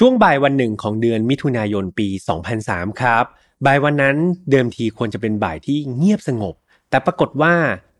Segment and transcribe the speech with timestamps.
[0.00, 2.08] ช่วงบ่ายวันหนึ่งของเดือนมิถุนายนปี
[2.54, 3.24] 2003 ครับ
[3.66, 4.16] บ่ายวันนั้น
[4.50, 6.54] เดิมทีควรจะเป็นบ่ายที่เงียบสงบ
[6.90, 7.54] แต่ปรากฏว่า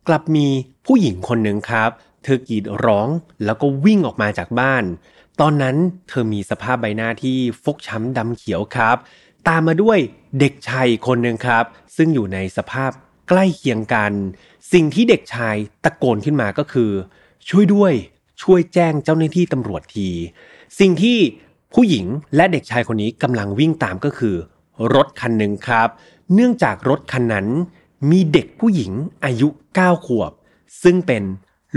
[0.08, 0.46] กลับมี
[0.86, 1.90] ผู้หญิงคนหนึ่งครับ
[2.24, 3.08] เธอกรีดร้อง
[3.44, 4.84] แล้วก็วิ่งออกมาจากบ้าน
[5.40, 5.76] ตอนนั้น
[6.08, 8.96] เธอมีสภาพใบหน้าที่ฟกช้ำดำเขียวครับ
[9.48, 9.98] ตามมาด้วย
[10.38, 11.64] เด็กชายคนหนึ่งครับ
[11.96, 12.90] ซึ่งอยู่ในสภาพ
[13.28, 14.12] ใกล้เคียงกัน
[14.72, 16.90] สิ่งที่เด็กชายตะโกนขึ้นมาก็คือ
[17.48, 17.92] ช่วยด้วย
[18.42, 20.08] ช่วยแจ้งเจ้าหน้าที่ตำรวจที
[20.80, 21.18] สิ่งที่
[21.78, 22.06] ผู้หญิง
[22.36, 24.36] และเด็กชายคนนี้กำลังวิ่งตามก็คือ
[24.94, 25.88] รถคันหนึ่งครับ
[26.34, 27.46] เนื่องจากรถคันนั้น
[28.10, 28.92] มีเด็กผู้หญิง
[29.24, 29.48] อายุ
[29.78, 30.32] 9 ขวบ
[30.82, 31.22] ซึ่งเป็น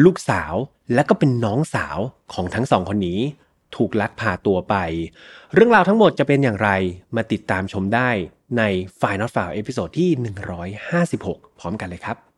[0.04, 0.54] ลูกสาว
[0.94, 1.98] และก็เป็นน้องสาว
[2.34, 3.20] ของทั้งสองคนนี้
[3.76, 4.76] ถูกลักพาตัวไป
[5.54, 6.70] เรื่องราวทั้งหมดจะเป็นอย่างไร
[7.16, 8.10] มาติดตามชมได้
[8.58, 8.64] ใน
[9.00, 10.10] File Not Found episode ที่
[10.86, 12.29] 156 พร้อมกันเลยครับ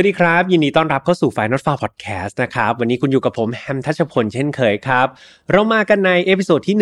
[0.00, 5.06] วัสดีครับ ยินดีต้อนรับเข้าสู่ File Not Found Podcast นะครับ วันนี้คุณอยู่กับผมแฮมทัชพลเช่นเคยครับ
[5.50, 6.76] เรามากันใน episode ที่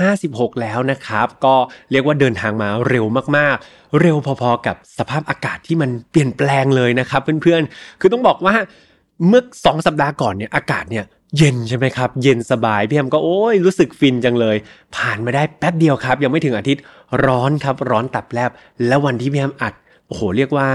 [0.00, 1.54] 156 แล้วนะครับ ก็
[1.90, 3.04] เรียกว่าเดินทางมาเร็ว
[3.36, 8.54] มากๆ เร็วพอๆกับสภาพอากาศที่มันเปลี่ยนแปลงเลยนะครับ เพื่อนๆ คือต้องบอกว่า
[9.28, 11.04] เมื่อ2สัปดาห์ก่อนเนี่ยอากาศเนี่ย
[11.36, 14.56] เย็นใช่ไหมครับ เย็นสบายพี่แฮมก็โอ้ยรู้สึกฟินจังเลย
[14.96, 16.82] ผ่านมาได้แป๊บเดียวครับ ยังไม่ถึงอาทิตย์
[17.26, 18.50] ร้อนครับ ร้อนตับแลบ
[18.86, 19.74] แล้ววันที่พี่แฮมอัด
[20.06, 20.68] โอ้โหเรียกว่า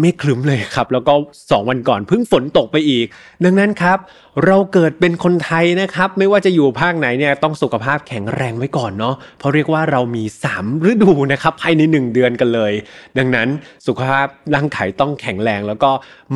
[0.00, 3.06] ไม่คลึ้มเลยครับ แล้วก็ 2 วันก่อนเพิ่งฝนตกไปอีก
[3.44, 3.98] ดังนั้นครับ
[4.46, 10.24] เราเกิดเป็นคนไทยนะครับ ไม่ว่าจะอยู่ภาคไหนเนี่ยต้องสุขภาพแข็งแรงไว้ก่อนเนาะเพราะเรียกว่าเรามี
[10.54, 12.72] 3 ฤดูนะครับภายใน 1 เดือนกันเลย
[13.18, 13.48] ดังนั้น
[13.86, 15.90] สุขภาพร่างกายต้องแข็งแรงแล้วก็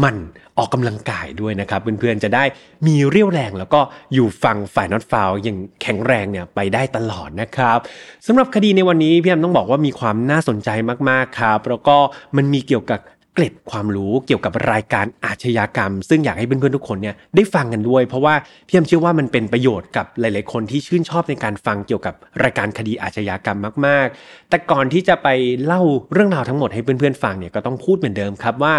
[0.05, 0.17] มัน
[0.59, 2.45] ออกกำลังกายด้วยนะครับ เพื่อนๆจะได้
[2.87, 3.81] มีเรี่ยวแรง แล้วก็
[4.15, 7.79] อยู่ฟังฝ่ายน็อตฟาวอย่างแข็งแรงเนี่ยไปได้ตลอดนะครับ
[8.27, 10.69] สำหรับคดีในวันนี้พี่แอมต้องบอกว่ามีความน่าสนใจ
[11.09, 11.97] มากๆครับแล้วก็
[12.37, 13.01] มันมีเกี่ยวกับ
[13.35, 18.35] เกล็ดความรู้เกี่ยวกับรายการอาชญากรรม ซึ่งอยากให้เพื่อนๆทุกคนเนี่ยได้ฟังกันด้วย เพราะว่า
[18.67, 25.29] พี่แอมเชื่อว่ามันเป็นประโยชน์กับหลายๆคนที่ชื่นชอบในการฟังเกี่ยวกับรายการคดีอาชญากรรมมาก ๆ แต่ก่อนที่จะไป
[25.65, 28.75] เล่าเรื่องราวทั้งหมดให้เพื่อนๆฟังเนี่ยก็ต้องพูดเหมือนเดิมครับว่า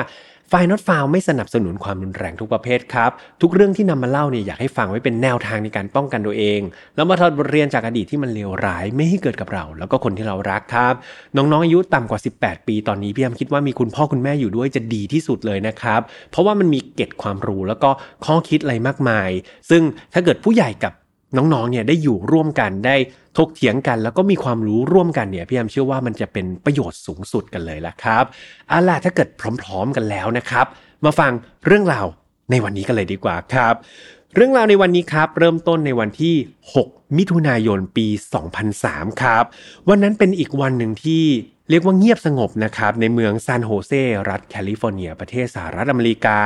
[0.49, 3.11] ไฟนอตฟาวไม่สนับสนุนความรุนแรงทุกประเภทครับ
[3.41, 6.61] ทุกเรื่องที่นำมาเล่าเนี่ยอยากให้ฟังไว้เป็นแนวทางในการป้องกันตัวเอง
[6.95, 10.93] แล้วมาถอดบทเรียนจากอดีตที่มันเลวร้ายไม่ให้เกิดกับเรา แล้วก็คนที่เรารักครับ
[11.35, 16.01] น้องๆอายุต่ำกว่า 18 ปีตอนนี้พี่แอมคิดว่ามีคุณพ่อคุณแม่อยู่ด้วยจะดีที่สุดเลยนะครับ
[16.31, 17.89] เพราะว่ามันมีเก็ดความรู้แล้วก็
[18.25, 19.29] ข้อคิดอะไรมากมาย
[19.69, 19.81] ซึ่ง
[20.13, 20.93] ถ้าเกิดผู้ใหญ่กับ
[21.37, 22.95] น้องๆเนี่ยได้อยู่ร่วมกันได้
[23.37, 28.23] ถกเถียงกัน แล้วก็มีความรู้ร่วมกันเนี่ยพี่แอมเชื่อว่ามันจะเป็นประโยชน์สูงสุดกันเลยละครับ
[28.69, 29.29] เอาล่ะถ้าเกิด
[29.61, 30.65] พร้อมๆกันแล้วนะครับ
[31.05, 31.31] มาฟัง
[31.65, 32.05] เรื่องราว
[32.51, 33.73] ในวันนี้กันเลยดีกว่าครับ
[34.35, 36.35] เรื่องราวในวันนี้ครับเริ่มต้นในวันที่
[36.75, 38.07] 6 มิถุนายนปี
[38.63, 39.43] 2003 ครับ
[39.89, 41.23] วันนั้นเป็นอีกวันหนึ่งที่
[41.69, 43.91] เรียกว่าเงียบสงบนะครับในเมืองซานโฮเซ
[44.29, 46.39] รัฐแคลิฟอร์เนีย ประเทศสหรัฐอเมริกา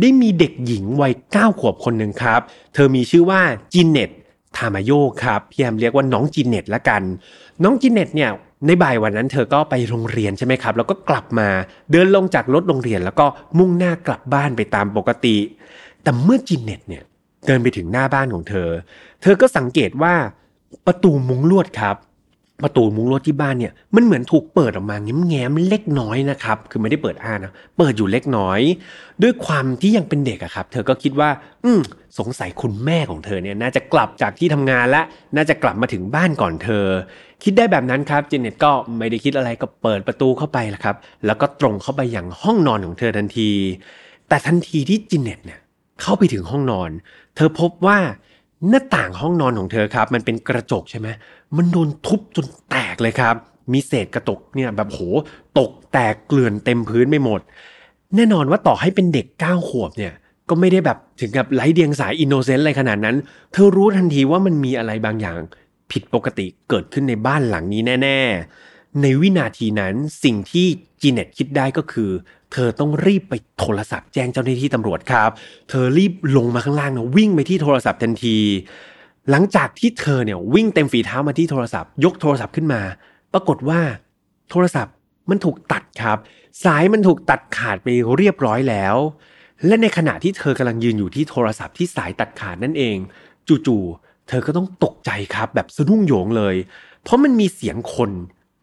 [0.00, 2.40] ได้มีเด็กหญิงวัย 9 ขวบคนหนึ่งครับ
[2.74, 3.40] เธอมีชื่อว่า
[3.72, 4.10] จินเน็ต
[4.56, 4.90] ทามาโย
[5.22, 7.02] ครับพี่แอมเรียกว่าน้องจินเน็ตละกัน
[7.62, 8.30] น้องจินเน็ตเนี่ย
[8.66, 11.48] ในบ่ายวันนั้นเธอก็ไปโรงเรียนใช่ไหมครับ แล้วก็กลับมา
[11.92, 13.26] เดินลงจากรถโรงเรียน แล้วก็
[13.58, 15.36] มุ่งหน้ากลับบ้านไปตามปกติ
[16.02, 17.02] แต่เมื่อจินเน็ตเนี่ย
[17.46, 18.68] เดินไปถึงหน้าบ้านของเธอ
[19.22, 20.14] เธอก็สังเกตว่า
[20.86, 21.96] ประตูมุงลวดครับ
[22.62, 24.96] ประตูมุ้งลวดที่บ้านเนี่ยมันเหมือนถูกเปิดออกมา
[25.28, 28.60] แง้มๆเล็กน้อยนะครับคือไม่ได้เปิดอ้านะเปิดอยู่เล็กน้อย
[29.22, 31.30] ด้วยความที่ยังเป็นเด็กอะครับ เธอก็คิดว่า
[31.64, 31.80] อืม
[32.18, 35.02] สงสัยคุณแม่ของเธอเนี่ยน่าจะกลับจากที่ทำงานและ
[35.36, 36.84] น่าจะกลับมาถึงบ้านก่อนเธอ
[37.44, 40.96] คิดได้แบบนั้นครับเจเน็ตก็ไม่ได้คิดอะไรก็เปิดประตูเข้าไปละครับ
[41.26, 43.50] แล้วก็ตรงเข้าไปอย่างห้องนอนของเธอทันที
[44.28, 45.60] แต่ทันทีที่จินเน็ตเนี่ย
[46.02, 46.90] เข้าไปถึงห้องนอน
[47.36, 47.98] เธอพบว่า
[48.68, 51.08] หน้าต่างห้องนอนของเธอครับ มันเป็นกระจกใช่ไหม
[51.56, 53.36] มันโดนทุบจนแตกเลยครับ
[53.72, 55.00] มีเศษกระจกเนี่ยแบบโห
[55.58, 57.40] ตกแตกเกลื่อนเต็มพื้นไปหมด
[58.16, 60.12] แน่นอนว่าต่อให้เป็นเด็ก9ขวบเนี่ย
[60.48, 63.16] ก็ไม่ได้แบบถึงกับไร้เดียงสา innocent อะไรขนาดนั้น
[63.52, 65.40] เธอรู้ทันทีว่ามันมีอะไรบางอย่าง
[65.90, 68.20] ผิดปกติเกิดขึ้นในบ้านหลังนี้แน่
[68.60, 69.94] ๆ ในวินาทีนั้น
[70.24, 70.66] สิ่งที่
[71.00, 72.10] จีเน็ตคิดได้ก็คือ
[72.52, 75.30] เธอต้องรีบไปโทรศัพท์แจ้งเจ้าหน้าที่ตำรวจครับ
[75.68, 78.36] เธอรีบลงมาข้างล่างนะวิ่งไปที่โทรศัพท์ทันที
[79.30, 82.82] หลังจากที่เธอเนี่ยวิ่งเต็มฝีเท้ามาที่โทรศัพท์ ยกโทรศัพท์ขึ้นมา
[83.32, 83.80] ปรากฏว่า
[84.50, 84.94] โทรศัพท์
[85.30, 86.18] มันถูกตัดครับ
[86.64, 88.96] สายมันถูกตัดขาดไปเรียบร้อยแล้ว
[89.66, 92.96] และในขณะที่เธอกำลังยืนอยู่ที่โทรศัพท์ที่สายตัดขาดนั่นเอง
[93.66, 96.56] จู่ๆเธอก็ต้องตกใจครับแบบสะดุ้งโยงเลย
[97.02, 98.10] เพราะมันมีเสียงคน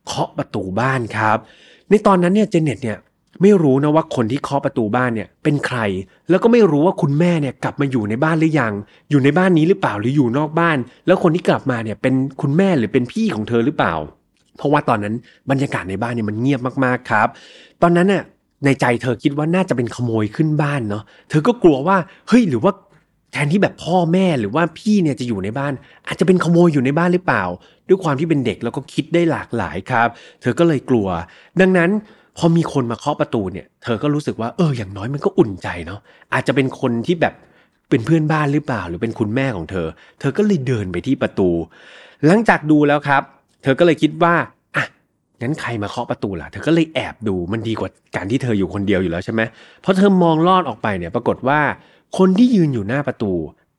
[0.05, 1.37] เคาะประตูบ้านครับ
[1.89, 2.97] ในตอนนั้นเนี่ยเจเน็ตเนี่ย
[3.41, 5.79] ไม่รู้นะว่าคนที่เคาะประตูบ้านเนี่ยเป็นใคร
[6.29, 8.73] แล้วก็ไม่รู้ว่าคุณแม่เนี่ยกลับมาอยู่ในบ้านหรือยัง
[9.09, 10.77] อยู่ในบ้านนี้หรือเปล่าหรืออยู่นอกบ้าน
[11.07, 13.93] แล้วคนที่กลับมาเนี่ยเป็นคุณแม่หรือเป็นพี่ของเธอหรือเปล่า
[14.57, 15.15] เพราะว่าตอนนั้น
[15.49, 17.27] บรรยากาศในบ้านเนี่ยมันเงียบมากๆครับ
[17.81, 18.23] ตอนนั้นน่ะ
[18.65, 21.97] ในใจเธอคิดว่าน่าจะเป็นขโมยขึ้นบ้านเนาะเธอก็กลัวว่า
[22.27, 22.73] เฮ้ยหรือว่า
[23.31, 25.73] แทนที่แบบพ่อแม่หรือว่าพี่เนี่ยจะอยู่ในบ้าน
[26.07, 27.43] อาจจะเป็นขโมยอยู่ในบ้านหรือเปล่า
[27.87, 30.09] ด้วยความที่เป็นเด็กแล้วก็คิดได้หลากหลายครับ
[30.41, 31.07] เธอก็เลยกลัว
[31.59, 31.89] ดังนั้น
[32.37, 35.99] พอมีคนมาเคาะประตูเนี่ยเธอก็รู้สึกว่าเอออย่างน้อยมันก็อุ่นใจเนาะ
[36.33, 37.33] อาจจะเป็นคนที่แบบ
[37.89, 39.87] เป็นเพื่อนบ้านหรือเปล่า หรือเป็นคุณแม่ของเธอ
[40.19, 41.49] เธอก็เลยเดินไปที่ประตู
[42.25, 43.21] หลังจากดูแล้วครับ
[43.63, 44.33] เธอก็เลยคิดว่า
[44.75, 44.85] อะ
[45.41, 49.41] งั้นใครมาเคาะประตูล่ะ เธอก็เลยแอบดูมันดีกว่าการที่เธออยู่คนเดียวอยู่แล้วใช่ไหม
[49.81, 51.59] เพราะเธอมองลอดออกไปเนี่ยปรากฏว่า
[52.17, 53.31] คนที่ยืนอยู่หน้าประตู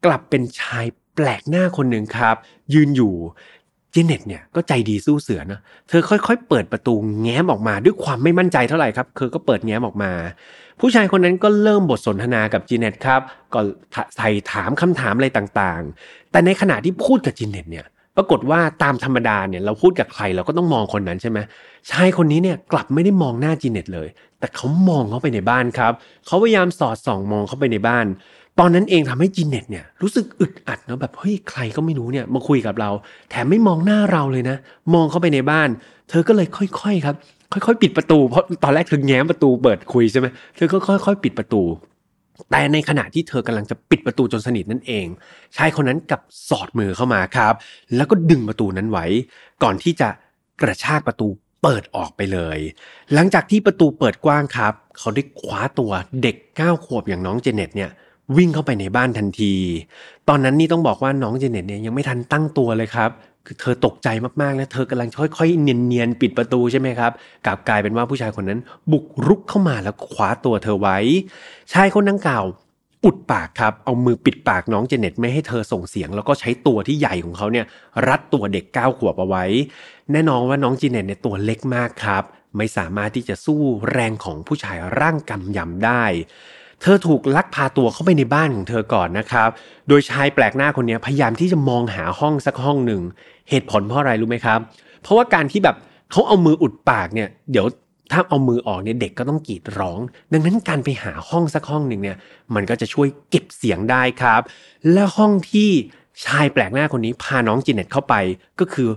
[0.05, 2.37] กลับเป็นชายแปลกหน้าคนหนึ่งครับ
[2.75, 3.15] ยืนอยู่
[3.93, 10.13] เจเน็ตเนี่ยก็ใจดีสู้เสือนะ เธอค่อยๆ เปิดประตูแง้มออกมาด้วยความไม่มั่นใจเท่าไหร่ครับเธอก็เปิดแง้มออกมา
[10.81, 13.21] ผู้ชายคนนั้นก็เริ่มบทสนทนากับจีเน็ตครับ
[13.55, 13.61] ก็
[14.17, 17.87] ใส่ถามคำถามอะไรต่างๆ แต่ในขณะที่พูดกับจีเน็ตเนี่ย
[18.17, 21.39] ปรากฏว่าตามธรรมดาเนี่ยเราพูดกับใครเราก็ต้องมองคนนั้นใช่ไหม
[21.91, 25.93] ชายคนนี้เนี่ยกลับไม่ได้มองหน้าจีเน็ตเลย แต่เขามองเข้าไปในบ้านครับ
[26.27, 28.07] เขาพยายามสอดส่องมองเข้าไปในบ้าน
[28.61, 32.91] ตอนนั้นเองทำให้จีเน็ตเนี่ยรู้สึกอึดอัดเนาะแบบเฮ้ยใครก็ไม่รู้เนี่ยมาคุยกับเรา
[33.31, 34.57] แถมไม่มองหน้าเราเลยนะ
[34.95, 35.69] มองเข้าไปในบ้าน
[36.11, 37.17] เธอก็เลยค่อยๆครับ
[37.53, 40.27] ค่อยๆ ปิดประตู เพราะตอนแรกเธอแง้มประตูเปิดคุยใช่ไหม
[40.57, 41.63] เธอก็ค่อยๆ ปิดประตู
[42.51, 45.07] แต่ในขณะที่เธอกำลังจะปิดประตูจนสนิทนั่นเอง
[45.57, 47.55] ชายคนนั้นกับสอดมือเข้ามาครับ
[47.97, 49.07] แล้วก็ดึงประตูนั้นไว้
[49.63, 50.09] ก่อนที่จะ
[50.63, 51.29] กระชากประตู
[51.63, 52.59] เปิดออกไปเลย
[53.15, 55.91] หลังจากที่ประตูเปิดกว้างครับ เขาได้คว้าตัว
[56.23, 57.91] เด็กเก้าขวบอย่างน้องเจเน็ตเนี่ย
[58.37, 59.55] วิ่งเข้าไปในบ้านทันที
[60.29, 63.11] ตอนนั้นนี่ต้องบอกว่าน้องเจเน็ตเนี่ยยังไม่ทันตั้งตัวเลยครับ
[63.47, 64.09] คือเธอตกใจ
[64.43, 67.13] มากๆและเธอกำลังค่อยๆเนียนๆปิดประตูใช่ไหมครับ
[67.47, 68.61] กลับกลายเป็นว่าผู้ชายคนนั้น
[68.93, 70.99] บุกรุกเข้ามาแล้วคว้าตัวเธอไว้
[71.73, 72.45] ชายคนดังกล่าว
[73.05, 77.67] อุดปากครับ เอามือปิดปากน้องเจเน็ตไม่ให้เธอส่งเสียง แล้วก็ใช้ตัวที่ใหญ่ของเขาเนี่ย
[78.09, 79.45] รัดตัวเด็กเก้าขวบเอาไว้
[80.13, 82.25] แน่นอนว่าน้องเจเน็ตเนี่ยตัวเล็กมากครับ
[82.57, 86.05] ไม่สามารถที่จะสู้แรงของผู้ชายร่างกำยำได้
[86.83, 89.49] เธอถูกลักพาตัวเข้าไปในบ้านของเธอก่อนนะครับ
[89.89, 93.03] โดยชายแปลกหน้าคนนี้พยายามที่จะมองหาห้องสักห้องหนึ่ง
[93.51, 94.59] เหตุผลเพราะอะไรรู้ไหมครับ
[95.03, 95.77] เพราะว่าการที่แบบ
[96.11, 97.67] เขาเอามืออุดปากเนี่ย เดี๋ยว
[98.13, 100.01] ถ้าเอามือออกเนี่ยเด็กก็ต้องกรีดร้อง
[100.33, 102.17] ดังนั้นการไปหาห้องสักห้องหนึ่งเนี่ย
[102.55, 104.41] มันก็จะช่วยเก็บเสียงได้ครับ
[104.93, 105.71] และห้องที่
[106.27, 108.15] ชายแปลกหน้าคนนี้พาน้องจีเน็ตเข้าไป
[108.61, 108.89] ก็คือ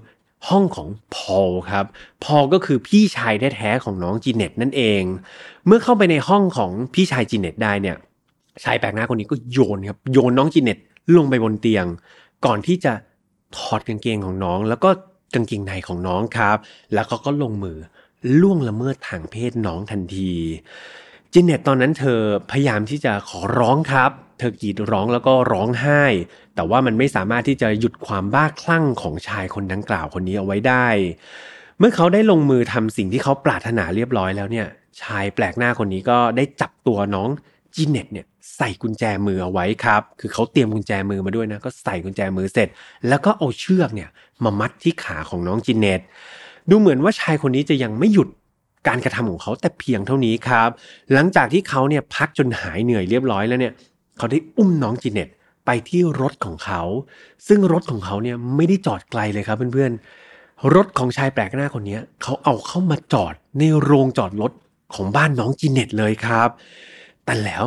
[0.48, 1.86] ห้องของพอลครับ
[2.24, 5.02] พอลก็คือพี่ชายแท้ๆของน้องจีเน็ตนั่นเอง
[5.66, 7.98] เมื่อเข้าไปในห้องของพี่ชายจีเน็ตได้เนี่ย
[8.64, 10.78] ชายแปลกหน้าคนนี้ก็โยนครับ โยนน้องจีเน็ต
[11.18, 11.86] ลงไปบนเตียง
[12.46, 12.94] ก่อนที่จะ
[13.58, 14.90] ถอดกางเกงของน้อง แล้วก็
[15.34, 16.58] กางเกงในของน้องครับ
[16.94, 17.78] แล้วเขาก็ลงมือ
[18.42, 20.32] ล่วงละเมิดทางเพศน้องทันที
[21.34, 22.20] จินเน็ตตอนนั้นเธอ
[22.52, 26.04] พยายามที่จะขอร้องครับ เธอกรีดร้องแล้วก็ร้องไห้
[26.56, 30.88] แต่ว่ามันไม่สามารถที่จะหยุดความบ้าคลั่งของชายคนดังกล่าวคนนี้เอาไว้ได้
[31.80, 34.68] เมื่อเขาได้ลงมือทำสิ่งที่เขาปรารถนาเรียบร้อยแล้วเนี่ย
[35.02, 37.30] ชายแปลกหน้าคนนี้ก็ได้จับตัวน้อง
[37.76, 38.26] จินเน็ตเนี่ย
[38.58, 42.68] ใส่กุญแจมือเอาไว้ครับ คือเขาเตรียมกุญแจมือมาด้วยนะก็ใส่กุญแจมือเสร็จ
[43.08, 44.10] แล้วก็เอาเชือกเนี่ย
[44.44, 46.02] มามัดที่ขาของน้องจินเน็ต
[46.70, 48.30] ดูเหมือนว่าชายคนนี้จะยังไม่หยุด
[48.88, 50.70] การกระทำของเขาแต่เพียงเท่านี้ครับ
[51.14, 53.74] หลังจากที่เขาเนี่ยพักจนหายเหนื่อยเรียบร้อยแล้วเนี่ย
[54.20, 55.30] เขาได้อุ้มน้องจีเน็ต
[55.66, 56.82] ไปที่รถของเขา
[57.48, 64.52] ซึ่งรถของเขาเนี่ยไม่ได้จอดไกลเลยครับเพื่อนๆ รถของชายแปลกหน้าคนนี้เขาเอาเข้ามาจอดในโรงจอดรถ
[64.96, 66.50] ของบ้านน้องจีเน็ตเลยครับ
[67.26, 67.66] แต่แล้ว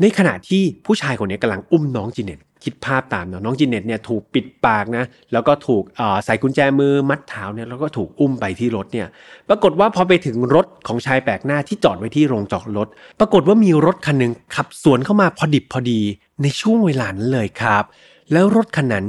[0.00, 5.82] ในขณะที่ผู้ชายคนนี้กำลังอุ้มน้องจีเน็ตคิดภาพตามเนาะน้องจินเน็ตเนี่ยถูกปิดปากนะแล้วก็ถูก
[6.24, 9.08] ใส่กุญแจมือมัดเท้าเนี่ยแล้วก็ถูกอุ้มไปที่รถเนี่ย
[9.48, 12.88] ปรากฏว่าพอไปถึงรถของชายแปลกหน้าที่จอดไว้ที่โรงจอดรถ
[13.20, 16.00] ปรากฏว่ามีรถคันหนึ่งขับสวนเข้ามาพอดิบพอดี
[16.42, 17.84] ในช่วงเวลานั้นเลยครับ
[18.32, 19.06] แล้วรถคันนั้น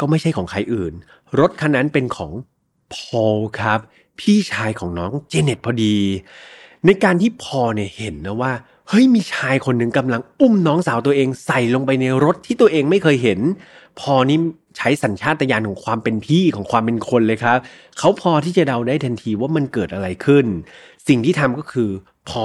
[0.00, 0.92] ก็ไม่ใช่ของใครอื่น
[1.40, 2.32] รถคันนั้นเป็นของ
[2.94, 3.80] พอลครับ
[4.20, 5.96] พี่ชายของน้องเจเน็ตพอดี
[6.86, 8.52] ในการที่พอเนี่ยเห็นนะว่า
[8.90, 13.40] เฮ้ยมีชายคนหนึ่งกำลังอุ้มน้องสาวตัวเองใส่ลงไปในรถที่ตัวเองไม่เคยเห็น
[14.00, 14.38] พอนี้
[14.76, 17.58] ใช้สัญชาตญาณของความเป็นพี่ของความเป็นคนเลยครับ
[17.98, 20.46] เขาพอที่จะเดาได้ทันทีว่ามันเกิดอะไรขึ้น
[21.08, 21.90] สิ่งที่ทำก็คือ
[22.28, 22.44] พอ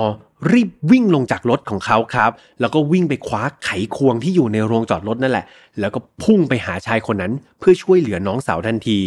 [0.51, 5.45] รีบวิ่งลงจากรถของเขาครับ แล้วก็วิ่งไปคว้าไขควงที่อยู่ในโรงจอดรถนั่นแหละ
[5.79, 8.99] แล้วก็พุ่งไปหาชายคนนั้นเพื่อช่วยเหลือน้องสาวทันที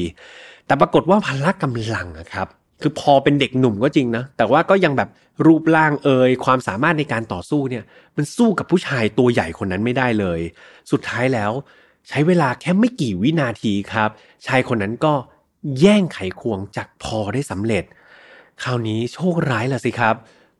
[0.66, 2.49] แต่ปรากฏว่าพละกำลังอะครับ
[2.80, 5.09] คือพอเป็นเด็กหนุ่มก็จริงนะ แต่ว่าก็ยังแบบ
[5.47, 7.85] รูปร่างเอ่ยความสามารถในการต่อสู้เนี่ย
[8.16, 10.40] มันสู้กับผู้ชายตัวใหญ่คนนั้นไม่ได้เลย
[10.90, 11.52] สุดท้ายแล้ว
[12.09, 14.11] ใช้เวลาแค่ไม่กี่วินาทีครับ
[14.47, 15.14] ชายคนนั้นก็
[15.80, 17.85] แย่งไขควงจากพอได้สำเร็จ
[18.62, 20.14] คราวนี้โชคร้ายละสิครับ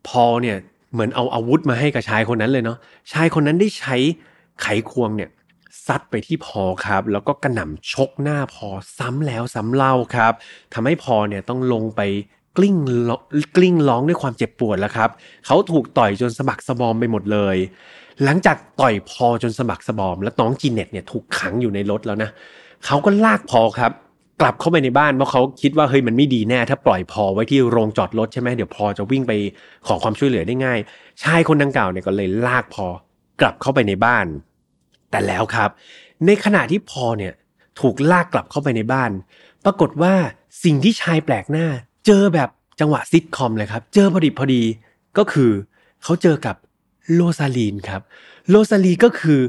[0.09, 0.57] พอเนี่ย
[0.93, 2.79] เหมือนเอาอาวุธมาให้กับชายคนนั้นเลยเนาะ
[3.13, 3.97] ชายคนนั้นได้ใช้
[4.63, 5.31] ไขควงเนี่ย
[5.87, 8.69] ซัดไปที่พอครับ แล้วก็กระหน่ำชกหน้าพอ
[8.99, 10.33] ซ้ำแล้วซ้ำเล่าครับ
[10.75, 12.01] ทำให้พอเนี่ยต้องลงไป
[12.57, 12.77] กลิ้ง
[13.57, 15.11] กลิ้งร้องด้วยความเจ็บปวดแล้วครับ
[15.47, 17.57] เขาถูกต่อยจนสะบักสะบอมไปหมดเลย
[18.25, 22.31] หลังจากต่อยพอจนสะบักสะบอม แล้วน้องจีเน็ตเนี่ยถูกขังอยู่ในรถแล้วนะ
[22.87, 23.93] เขาก็ลากพอครับ
[24.41, 29.33] กลับเข้าไปในบ้านเพราะเขาคิดว่าเฮ้ยมันไม่ดีแน่ถ้าปล่อยพอไว้ที่โรงจอดรถใช่ไหมเดี๋ยวพอจะวิ่งไป
[29.87, 30.79] ขอความช่วยเหลือได้ง่าย
[31.23, 32.87] ชายคนดังกล่าวเนี่ยก็เลยลากพอ
[33.41, 34.27] กลับเข้าไปในบ้าน
[35.11, 35.71] แต่แล้วครับ
[36.27, 37.33] ในขณะที่พอเนี่ย
[37.81, 39.11] ถูกลากกลับเข้าไปในบ้าน
[39.65, 40.15] ปรากฏว่า
[40.65, 41.67] สิ่งที่ชายแปลกหน้า
[42.07, 42.49] เจอแบบ
[42.81, 44.63] จังหวะซิทคอมเลยครับ เจอพอดีพอดี
[45.19, 45.51] ก็คือ
[46.03, 46.57] เขาเจอกับ
[47.15, 48.01] โรซาลีนครับ
[48.49, 49.41] โรซาลีก็คือ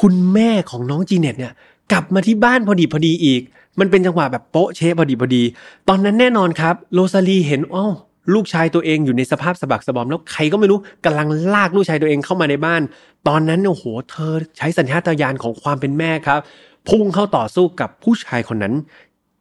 [0.00, 1.52] คุณแม่ของน้องจีเน็ตเนี่ย
[1.92, 3.42] กลับมาที่บ้านพอดีพอดีอีก
[3.78, 5.42] มันเป็นจังหวะแบบโป๊ะเชะพอดีพอดี
[5.88, 7.92] ตอนนั้นแน่นอนครับโรซาลีเห็นอ้าว
[8.34, 12.82] ลูกชายตัวเองอยู่ในสภาพสะบักสะบอมแล้วใครก็ไม่รู้กำลังลากลูกชายตัวเองเข้ามาในบ้าน
[13.28, 16.40] ตอนนั้นโอ้โหเธอใช้สัญชาตญาณของความเป็นแม่ครับ
[16.88, 18.74] พุ่งเข้าต่อสู้กับผู้ชายคนนั้น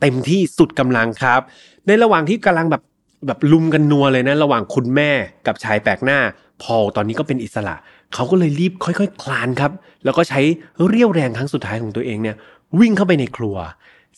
[0.02, 1.42] เต็มที่สุดกำลังครับ
[1.88, 2.84] ในระหว่างที่กำลังแบบ
[3.28, 5.12] แบบลุมกันนัวเลยนะ ระหว่างคุณแม่
[5.48, 6.20] กับชายแปลกหน้า
[6.64, 7.76] พอตอนนี้ก็เป็นอิสระ
[8.14, 9.72] เขาก็เลยรีบค่อยๆคลานครับ
[10.04, 10.42] แล้วก็ใช้
[10.88, 12.36] เรี่ยวแรงครั้งสุดท้ายของตัวเองเนี่ย
[12.80, 13.56] วิ่งเข้าไปในครัว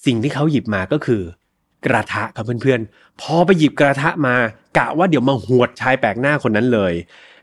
[0.06, 1.22] สิ่งที่เขาหยิบมาก็คือ
[1.88, 4.36] กระทะครับเพื่อนๆ พอไปหยิบกระทะมา
[4.78, 6.94] กะว่าเดี๋ยวมาหวดชายแปลกหน้าคนนั้นเลย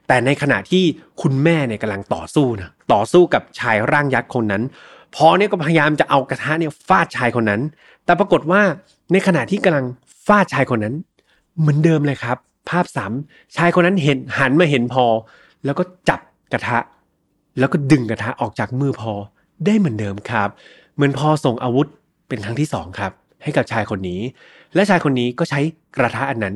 [0.08, 0.84] แต่ในขณะที่
[1.22, 4.62] คุณแม่เนี่ยกำลังต่อสู้นะต่อสู้กับชายร่างยักษ์คนนั้น
[5.14, 7.60] พอเนี่ยก็พยายามจะเอากระทะเนี่ยฟาดชายคนนั้น
[8.04, 8.62] แต่ปรากฏว่า
[9.12, 9.86] ในขณะที่กำลัง
[10.26, 10.94] ฟาดชายคนนั้น
[11.58, 12.36] เหมือนเดิมเลยครับ
[12.68, 13.12] ภาพสาม
[13.56, 15.04] ชายคนนั้นเห็นหันมาเห็นพอ
[15.64, 16.20] แล้วก็จับ
[16.52, 16.78] กระทะ
[17.58, 19.12] แล้วก็ดึงกระทะออกจากมือพอ
[19.66, 20.48] ได้เหมือนเดิมครับ
[20.94, 21.86] เหมือนพอส่งอาวุธ
[22.28, 23.12] เป็นครั้งที่สองครับ
[23.44, 24.20] ให้กับชายคนนี้
[24.74, 25.60] และชายคนนี้ก็ใช้
[25.96, 26.54] กระทะอันนั้น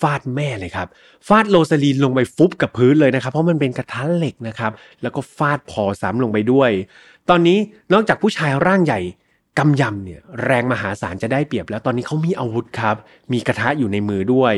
[0.00, 0.88] ฟาดแม่เลยครับ
[1.28, 4.72] ฟาดโรซาลีนลงไปฟุบกับพื้นเลยนะครับ เพราะมันเป็นกระทะเหล็กนะครับ
[5.02, 6.70] แล้วก็ฟาดพอซ้ำลงไปด้วย
[7.30, 7.58] ตอนนี้
[7.92, 9.00] นอกจากผู้ชายร่างใหญ่
[9.58, 12.96] กำยำเนี่ยแรงมหาศาลจะได้เปรียบแล้วตอนนี้เขามีอาวุธครับ
[13.32, 14.54] มีกระทะอยู่ในมือด้วย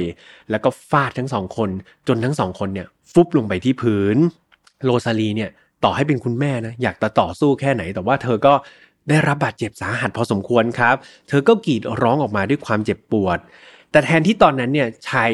[0.51, 1.71] แล้วก็ฟาดทั้งสองคน
[2.09, 4.17] จนทั้งสองคนเนี่ยฟุบลงไปที่พื้น
[4.85, 5.51] โรซาลีเนี่ย
[5.85, 8.55] ต่อให้เป็นคุณแม่นะอยากจะต่อสู้แค่ไหน แต่ว่าเธอก็
[9.09, 10.97] ได้รับบาดเจ็บสาหัสพอสมควรครับ
[11.29, 13.39] เธอก็กรีดร้องออกมาด้วยความเจ็บปวด
[13.91, 15.31] แต่แทนที่ตอนนั้นเนี่ยชาย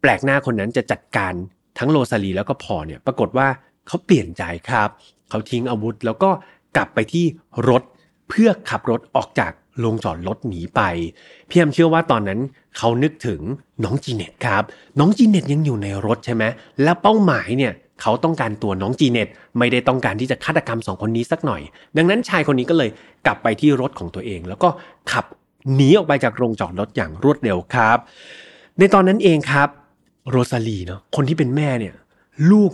[0.00, 1.32] แปลกหน้าคนนั้นจะจัดการ
[1.78, 3.48] ทั้งโรซาลีแล้วก็พอเนี่ยปรากฏว่า
[3.86, 4.88] เขาเปลี่ยนใจครับ
[5.30, 6.30] เขาทิ้งอาวุธแล้วก็
[6.76, 7.24] กลับไปที่
[7.68, 7.82] รถ
[8.28, 10.80] เพื่อขับรถออกจากโรงจอดรถหนีไป
[11.48, 12.40] พี่แอมเชื่อว่าตอนนั้น
[12.76, 13.40] เขานึกถึง
[13.84, 14.62] น้องจีเน็ตครับ
[14.98, 16.44] น้องจีเน็ตยังอยู่ในรถใช่ไหม
[16.82, 21.62] และเป้าหมายเนี่ย เขาต้องการตัวน้องจีเน็ตไม่ได้ต้องการที่จะฆาตกรรมสองคนนี้สักหน่อย
[21.96, 22.90] ดังนั้นชายคนนี้ก็เลย
[23.26, 24.68] กลับไปที่รถของตัวเอง แล้วก็
[25.12, 25.24] ขับ
[25.74, 27.98] หนีออกไปจากโรงจอดรถอย่างรวดเร็วครับ
[28.78, 29.68] ในตอนนั้นเองครับ
[30.30, 31.94] โรซาลีเนาะคนที่เป็นแม่เนี่ย
[32.50, 32.70] ลูก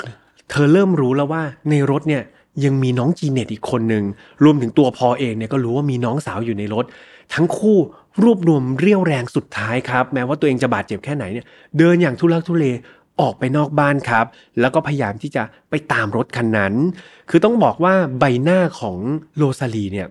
[0.51, 2.23] เธอเริ่มรู้แล้วว่าในรถเนี่ย
[2.65, 4.05] ยังมีน้องจีเน็ตอีกคนหนึ่ง
[4.45, 6.85] รวมถึงตัวพอเองเนี่ยก็รู้ว่ามีน้องสาวอยู่ในรถ
[7.35, 7.79] ทั้งคู่
[8.23, 11.47] รวบรวมเรี่ยวแรงสุดท้ายครับ แม้ว่าตัวเองจะบาดเจ็บแค่ไหนเนี่ย
[11.79, 12.67] เดินอย่างทุลักทุเล
[13.21, 14.27] ออกไปนอกบ้านครับ
[14.61, 16.75] แล้วก็พยายามที่จะไปตามรถคันนั้น
[17.31, 18.97] คือต้องบอกว่าใบหน้าของ
[19.37, 20.09] โรซาลีเนี่ย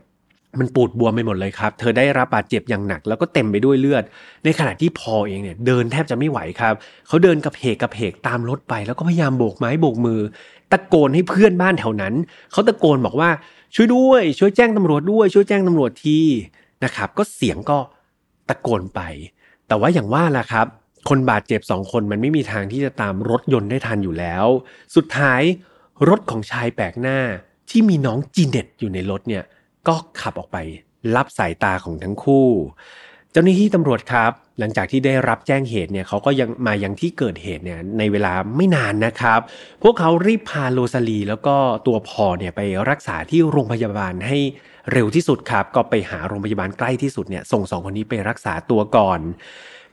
[0.60, 4.03] มันปูดบวมไปหมดเลยครับ เธอได้รับบาดเจ็บอย่างหนัก แล้วก็เต็มไปด้วยเลือด
[4.43, 6.74] ในขณะที่พอเองเนี่ยเดินแทบจะไม่ไหวครับ
[7.08, 10.20] เขาเดินกับเพกกับเพกตามรถไป แล้วก็พยายามโบกไม้โบกมือ
[10.72, 12.13] ตะโกนให้เพื่อนบ้านแถวนั้น
[12.51, 13.29] เขาตะโกนบอกว่า
[13.75, 16.20] ช่วยด้วย ช่วยแจ้งตำรวจด้วย ช่วยแจ้งตำรวจที
[16.84, 17.77] นะครับ ก็เสียงก็
[18.50, 19.01] ตะโกนไป
[19.67, 20.67] แต่ว่าอย่างว่าล่ะครับ
[21.10, 24.46] คนบาดเจ็บสองคนมันไม่มีทางที่จะตามรถยนต์ได้ทันอยู่แล้ว
[24.96, 25.41] สุดท้าย
[26.10, 27.20] รถของชายแปลกหน้า
[27.70, 29.43] ที่มีน้องจีเน็ตอยู่ในรถเนี่ย
[29.88, 30.58] ก็ขับออกไป
[31.15, 32.48] รับสายตาของทั้งคู่
[33.31, 39.39] เจ้าหน้าที่ตำรวจครับ หลังจากที่ได้รับแจ้งเหตุเนี่ยเขาก็ยังมายังที่เกิดเหตุเนี่ยในเวลาไม่นานนะครับ
[39.84, 41.55] พวกเขารีบพาโรซาลีแล้วก็
[41.88, 44.38] ตัวพอเนี่ยไปรักษาที่โรงพยาบาลให้
[44.91, 49.20] เร็วที่สุดครับ ก็ไปหาโรงพยาบาลใกล้ที่สุดเนี่ยส่งสองคนนี้ไปรักษาตัวก่อน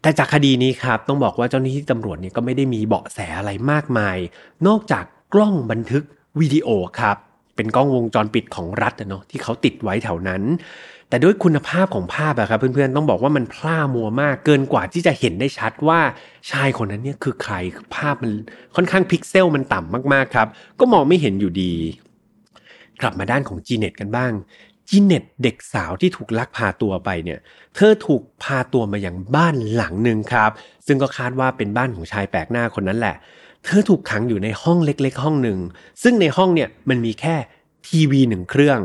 [0.03, 4.17] แต่จากคดีนี้ครับต้องบอกว่าเจ้าหน้าที่ตำรวจเนี่ยก็ไม่ได้มีเบาะแสอะไรมากมาย
[4.67, 6.05] นอกจากกล้องบันทึก
[6.41, 6.69] วิดีโอ
[7.01, 7.17] ครับ
[7.57, 10.43] เป็นกล้องวงจรปิดของรัฐเนาะที่เขาติดไว้แถวนั้น
[11.09, 16.01] แต่ด้วยคุณภาพของภาพอะครับ เพื่อนๆต้องบอกว่ามันพล่ามัวมากเกินกว่าที่จะเห็นได้ชัดว่า
[16.51, 17.55] ชายคนนั้นเนี่ยคือใคร
[17.95, 18.33] ภาพมัน
[18.77, 20.49] ค่อนข้างพิกเซลมันต่ำมากๆครับ
[20.81, 21.73] ก็มองไม่เห็นอยู่ดี
[23.01, 24.33] กลับมาด้านของจีเน็ตกันบ้าง
[24.89, 27.39] จีเน็ตเด็กสาวที่ถูกลักพาตัวไปเนี่ย
[27.75, 30.51] เธอถูกพาตัวมาอย่างบ้านหลังหนึ่งครับ
[30.87, 33.17] ซึ่งก็คาดว่าเป็นบ้านของชายแปลกหน้าคนนั้นแหละ
[33.65, 35.59] เธอถูกขังอยู่ในห้องเล็กๆ ห้องหนึ่ง
[36.03, 37.37] ซึ่งในห้องเนี่ยมันมีแค่
[37.87, 38.81] ทีวีหนึ่งเครื่อง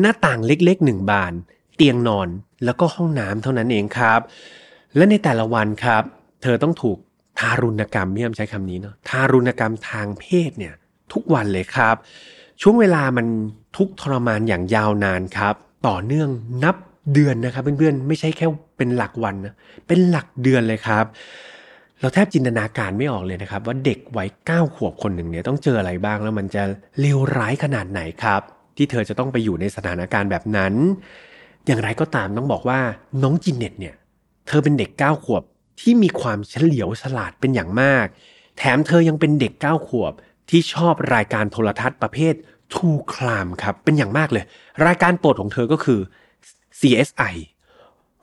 [0.00, 1.32] หน้าต่างเล็กๆหนึ่งบาน
[1.76, 2.28] เตียงนอน
[2.64, 4.20] แล้วก็ห้องน้ำเท่านั้นเองครับ
[4.96, 6.02] และในแต่ละวันครับ
[6.42, 6.98] เธอต้องถูก
[7.38, 10.74] ทารุณกรรมพี่ยมใช้คำนี้เนาะทารุณกรรมทางเพศเนี่ย
[11.12, 11.96] ทุกวันเลยครับ
[12.62, 13.26] ช่วงเวลามัน
[13.78, 15.54] ทุกทรมานอย่างยาวนานครับ
[15.88, 16.28] ต่อเนื่อง
[16.64, 16.76] นับ
[17.14, 19.54] เดือนนะครับเพื่อนๆไม่ใช่แค่เป็นหลักวันนะ
[19.86, 21.04] เป็นหลักเดือนเลยครับ
[22.00, 26.62] เราแทบจินตนาการไม่ออกเลยนะครับ ว่าเด็กวัยเก้าขวบคนหนึ่งเนี่ยต้องเจออะไรบ้างแล้วมันจะ
[27.00, 28.42] เลวร้ายขนาดไหนครับ
[28.76, 30.74] ที่เธอจะต้องไปอยู่ในสถานการณ์แบบนั้น
[31.66, 32.80] อย่างไรก็ตามต้องบอกว่า
[33.22, 33.94] น้องจินเน็ตเนี่ย
[34.48, 35.42] เธอเป็นเด็กเก้าขวบ
[35.80, 38.06] ที่มีความเฉลียวฉลาดเป็นอย่างมาก
[38.58, 40.12] แถมเธอยังเป็นเด็กเก้าขวบ
[40.50, 42.34] ที่ชอบรายการโทรทัศน์ประเภท
[42.74, 44.44] True Crime ครับ เป็นอย่างมากเลย
[44.86, 46.00] รายการโปรดของเธอก็คือ
[46.78, 47.34] CSI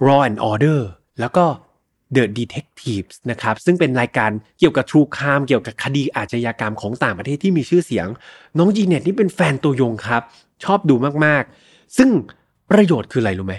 [0.06, 0.80] Raw and Order
[1.20, 1.46] แล้วก็
[2.16, 8.08] The Detectives นะครับ ซึ่งเป็นรายการเกี่ยวกับ True Crime เกี่ยวกับคดีอาชญากรรมของต่างประเทศที่มีชื่อเสียง
[8.58, 10.22] น้องจีเน็ตนี่เป็นแฟนตัวยงครับ
[10.64, 12.10] ชอบดูมากๆ ซึ่ง
[12.72, 13.56] ประโยชน์คืออะไรรู้ไหม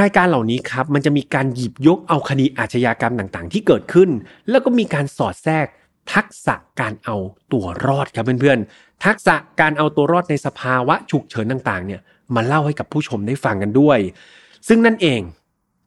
[0.00, 4.10] รายการเหล่านี้ครับมันจะมีการหยิบยกเอาคดีอาชญากรรมต่างๆ ที่เกิดขึ้น
[4.50, 5.66] แล้วก็มีการสอดแทรก
[6.12, 7.16] ทักษะการเอา
[7.52, 12.00] ตัวรอดครับเพื่อนๆ ทักษะการเอาตัวรอดในสภาวะฉุกเฉินต่างๆเนี่ย
[12.34, 13.98] มาเล่าให้กับผู้ชมได้ฟังกันด้วย
[14.68, 15.20] ซึ่งนั่นเอง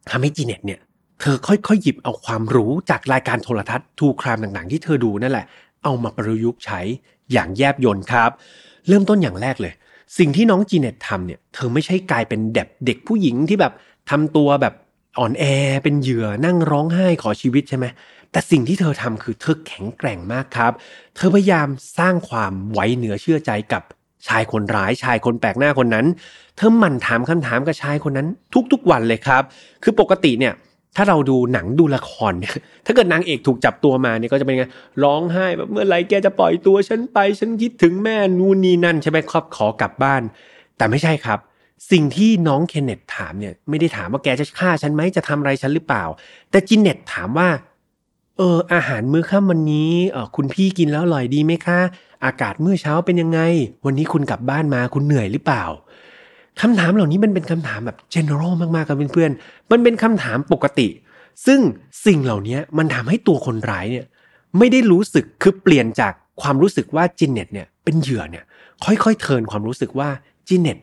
[0.10, 0.80] ทำให้จีเน็ตเนี่ย
[1.22, 5.46] เธอค่อยๆ หยิบเอาความรู้จากรายการโทรทัศน์ทูครามต่างๆ ที่เธอดูนั่นแหละ
[5.84, 6.80] เอามาประยุกต์ใช้
[7.32, 8.32] อย่างแยบยลครับ
[8.88, 9.74] เริ่มต้นอย่างแรกเลย
[10.18, 13.74] สิ่งที่น้องจีเน็ตทำเนี่ยเธอไม่ใช่กลายเป็นเด็กเด็กผู้หญิงที่แบบ
[14.10, 14.74] ทำตัวแบบ
[15.20, 15.44] อ่อนแอ
[15.84, 17.86] เป็นเหยื่อนั่งร้องไห้ขอชีวิตใช่ไหม
[18.32, 20.72] แต่สิ่งที่เธอทำคือเธอแข็งแกร่งมากครับ
[21.16, 21.68] เธอพยายาม
[21.98, 23.84] สร้างความไว้เหนือเชื่อใจกับ
[24.28, 26.06] ชายคนร้ายชายคนแปลกหน้าคนนั้น
[26.58, 28.28] เธอหมั่นถามคำถามกับชายคนนั้น
[28.72, 29.44] ทุกๆวันเลยครับ
[29.84, 30.54] คือปกติเนี่ย
[30.96, 32.56] ถ้าเราดูหนังดูละครเนี่ย
[32.86, 34.66] ถ้าเกิดนางเอกถูกจับตัวมาเนี่ยก็จะเป็นไง
[35.04, 40.22] ร้องไห้แบบเมื่อไรแกจะปล่อยตัวฉันไปฉันคิดถึงแม่นูนนี่นั่นใช่ไหมครับขอกลับบ้าน
[40.78, 41.40] แต่ไม่ใช่ครับ
[41.92, 46.04] สิ่งที่น้องเคนเนตถามเนี่ยไม่ได้ถามว่าแกจะฆ่าฉันไหมจะทำอะไรฉันหรือเปล่า
[46.52, 47.48] แต่จินเน็ตถามว่า
[48.38, 51.80] เอออาหารมื้อค่ำวันนี้เออคุณพี่กินแล้วอร่อยดีไหมคะ
[52.26, 53.40] อากาศเมื่อเช้าเป็นยังไง
[53.86, 55.64] วันนี้คุณกลับบ้านมาคุณเหนื่อยหรือเปล่า
[56.62, 60.88] คำถามเหล่านี้มันเป็นคำถามแบบ general มากๆครับเพื่อนๆมันเป็นคำถามปกติ
[61.46, 61.60] ซึ่ง
[62.06, 64.06] สิ่งเหล่านี้มันทำให้ตัวคนร้ายเนี่ย
[64.58, 68.44] ไม่ได้รู้สึกคือเปลี่ยนจากความรู้สึกว่าจินเน็ตเนี่ยเป็นเหยื่อเนี่ย
[68.84, 70.10] ค่อยๆเทินความรู้สึกว่า
[70.48, 70.78] จินเน็ต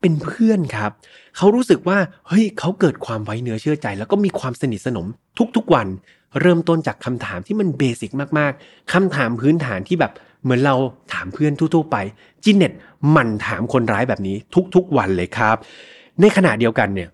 [0.00, 0.90] เป็นเพื่อนครับ
[1.36, 5.06] เขารู้สึกว่าเฮ้ยเขาเกิดความไว้เนื้อเชื่อใจ แล้วก็มีความสนิทสนม
[5.56, 5.86] ทุกๆวัน
[6.40, 10.12] เริ่มต้นจากคำถามที่มันเบสิกมากๆคำถามพื้นฐานที่แบบ
[10.42, 10.74] เหมือนเรา
[11.12, 11.96] ถามเพื่อนทั่วๆไป
[12.44, 12.72] จินเน็ต
[13.16, 14.36] มันถามคนร้ายแบบนี้
[14.74, 15.56] ทุกๆวันเลยครับ
[16.20, 17.08] ในขณะเดียวกันเนี่ย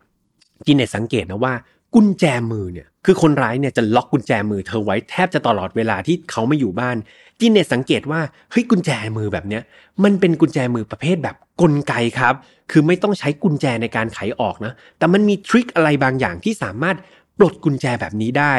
[0.66, 1.54] จินเน็ตสังเกตนะว่า
[1.94, 6.96] กุญแจมือเนี่ยคือคนร้ายเนี่ยจะล็อกกุญแจมือเธอไว้แทบจะตลอดเวลาที่เขาไม่อยู่บ้าน
[7.40, 9.62] จินเน็ตสังเกตว่าเฮ้ยกุญแจมือแบบเนี้ย
[10.04, 12.34] มันเป็นกุญแจมือประเภทแบบกลไกครับ
[12.70, 16.96] คือไม่ต้องใช้กุญแจในการไขออกนะแต่มันมีทริคอะไรบางอย่างที่สามารถ
[17.38, 18.54] ปลดกุญแจแบบนี้ได้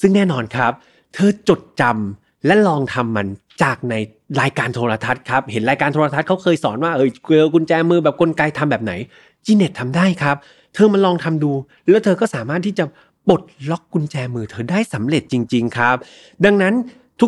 [0.00, 0.72] ซึ่งแน่นอนครับ
[1.14, 3.28] เธอจดจำและลองทำมัน
[3.62, 3.94] จากใน
[4.40, 8.92] รายการโทรทัศน์ครับ เห็นรายการโทรทัศน์เขาเคยสอนว่าเออเกลียวกุญแจมือแบบกลไกทำแบบไหน
[9.44, 10.36] จีเน็ตทำได้ครับ
[10.74, 11.52] เธอมาลองทำดู
[11.88, 12.84] แล้วเธอก็สามารถที่จะ
[13.26, 15.96] ปลดล็อกกุญแจมือเธอได้สำเร็จจริง ๆ ครับ
[16.44, 16.74] ดังนั้น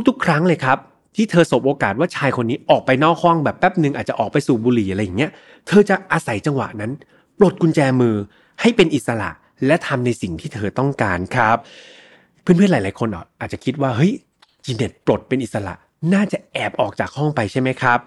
[0.08, 0.78] ทุกๆ ครั้งเลยครับ
[1.16, 5.30] ที่เธอสบโอกาสว่าชายคนนี้ออกไปนอกห้องแบบแป๊บหนึ่งอาจจะออกไปสูบบุหรี่อะไรอย่างเงี้ย
[5.66, 6.92] เธอจะอาศัยจังหวะนั้น
[7.38, 8.14] ปลดกุญแจมือ
[8.60, 9.30] ให้เป็นอิสระ
[9.66, 11.56] และทำในสิ่งที่เธอต้องการครับ
[12.46, 13.08] เพื่อนๆหลาย ๆ คน
[13.40, 14.12] อาจจะคิดว่าเฮ้ย
[14.64, 15.74] จีเน็ตปลดเป็นอิสระ
[16.14, 17.98] น่าจะแอบออกจากห้องไปใช่ไหมครับ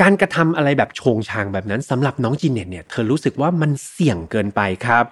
[0.00, 5.04] การกระทำอะไรแบบโชงชางแบบนั้นสำหรับน้องจีเน็ตเนี่ยเธอรู้สึกว่ามันเสี่ยงเกินไปครับ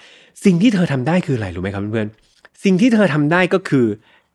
[0.44, 3.86] สิ่งที่เธอทำได้คืออะไรรู้ไหมครับเพื่อนๆสิ่งที่เธอทำได้ก็คือ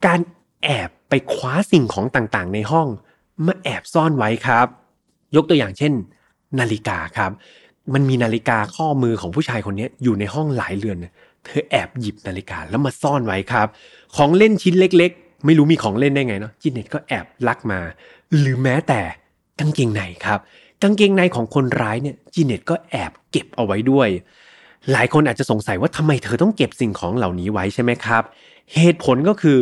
[0.06, 0.20] การ
[0.64, 2.88] แอบไปคว้าสิ่งของต่างๆ ในห้อง
[3.46, 4.68] มาแอบซ่อนไว้ครับ
[5.36, 5.94] ยกตัวอย่างเช่น
[6.60, 7.32] นาฬิกาครับ
[7.94, 10.98] มันมีนาฬิกาข้อมือของผู้ชายคนนี้อยู่ในห้องหลายเรือน
[11.50, 13.68] เธอแอบหยิบนาฬิกาแล้วมาซ่อนไว้ครับ
[14.16, 17.80] ของเล่นชิ้นเล็ก ๆ ไม่รู้มีของเล่นได้ไงเนาะจินเน็ตก็แอบลักมา
[18.38, 19.02] หรือแม้แต่
[19.60, 20.40] กางเกงในครับ
[20.82, 24.10] กางเกงในของคนร้ายเนี่ยจินเน็ตก็แอบเก็บเอาไว้ด้วย
[24.92, 28.24] หลายคนอาจจะสงสัยว่าทำไมเธอต้องเก็บสิ่งของเหล่านี้ไว้ใช่ไหมครับ
[28.76, 29.60] เหตุผลก็คือ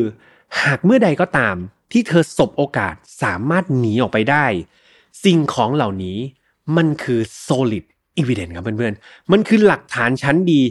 [0.61, 1.55] หากเมื่อใดก็ตาม
[1.91, 4.45] ที่เธอสบโอกาสสามารถหนีออกไปได้
[5.25, 6.17] สิ่งของเหล่านี้
[6.77, 7.85] มันคือ solid
[8.21, 10.61] evidence ครับเพื่อนๆ มันคือหลักฐานชั้นดี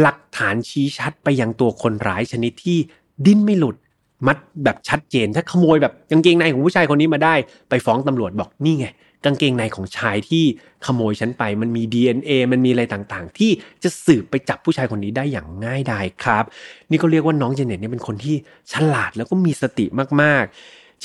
[0.00, 2.78] หลักฐานชี้ชัดไปยังตัวคนร้ายชนิดที่
[3.26, 3.76] ดิ้นไม่หลุด
[4.26, 7.34] มัดแบบชัดเจน ถ้าขโมยแบบกางเกงในของผู้ชายคนนี้มาได้
[7.68, 8.86] ไปฟ้องตำรวจบอกนี่ไง
[9.24, 10.44] กางเกงในของชายที่
[10.86, 13.50] ขโมยฉันไป มันมี DNA มันมีอะไรต่างๆ ที่
[13.82, 16.44] จะสืบไปจับผู้ชายคนนี้ได้อย่างง่ายดายครับ
[16.90, 18.36] นี่ก็เรียกว่าน้องเจเน็ตเนี่ยเป็นคนที่
[18.72, 19.86] ฉลาดแล้วก็มีสติ
[20.22, 20.54] มากๆ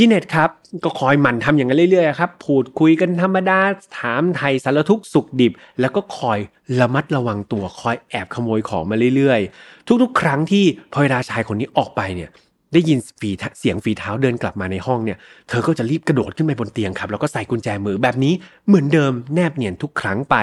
[0.02, 0.50] จีเน็ตครับ
[0.84, 3.60] ก็คอยหมั่นทำอย่างนั้นเรื่อยๆครับพูดคุยกันธรรมดา
[4.00, 6.40] ถามไทยสารทุกสุขดิบ แล้วก็คอย
[6.80, 12.30] ระมัดระวังตัวคอยแอบขโมยของมาเรื่อยๆ ทุกๆ ครั้งที่พอเวลาชายคนนี้ออกไปเนี่ย
[12.74, 15.18] ได้ยินฝีเสียงฝีเท้าเดินกลับมาในห้องเนี่ย
[15.50, 18.34] เธอก็จะรีบกระโดดขึ้นไปบนเตียงครับ แล้วก็ใส่กุญแจมือแบบนี้
[18.68, 20.36] เหมือนเดิมแนบเนียนทุกครั้งไป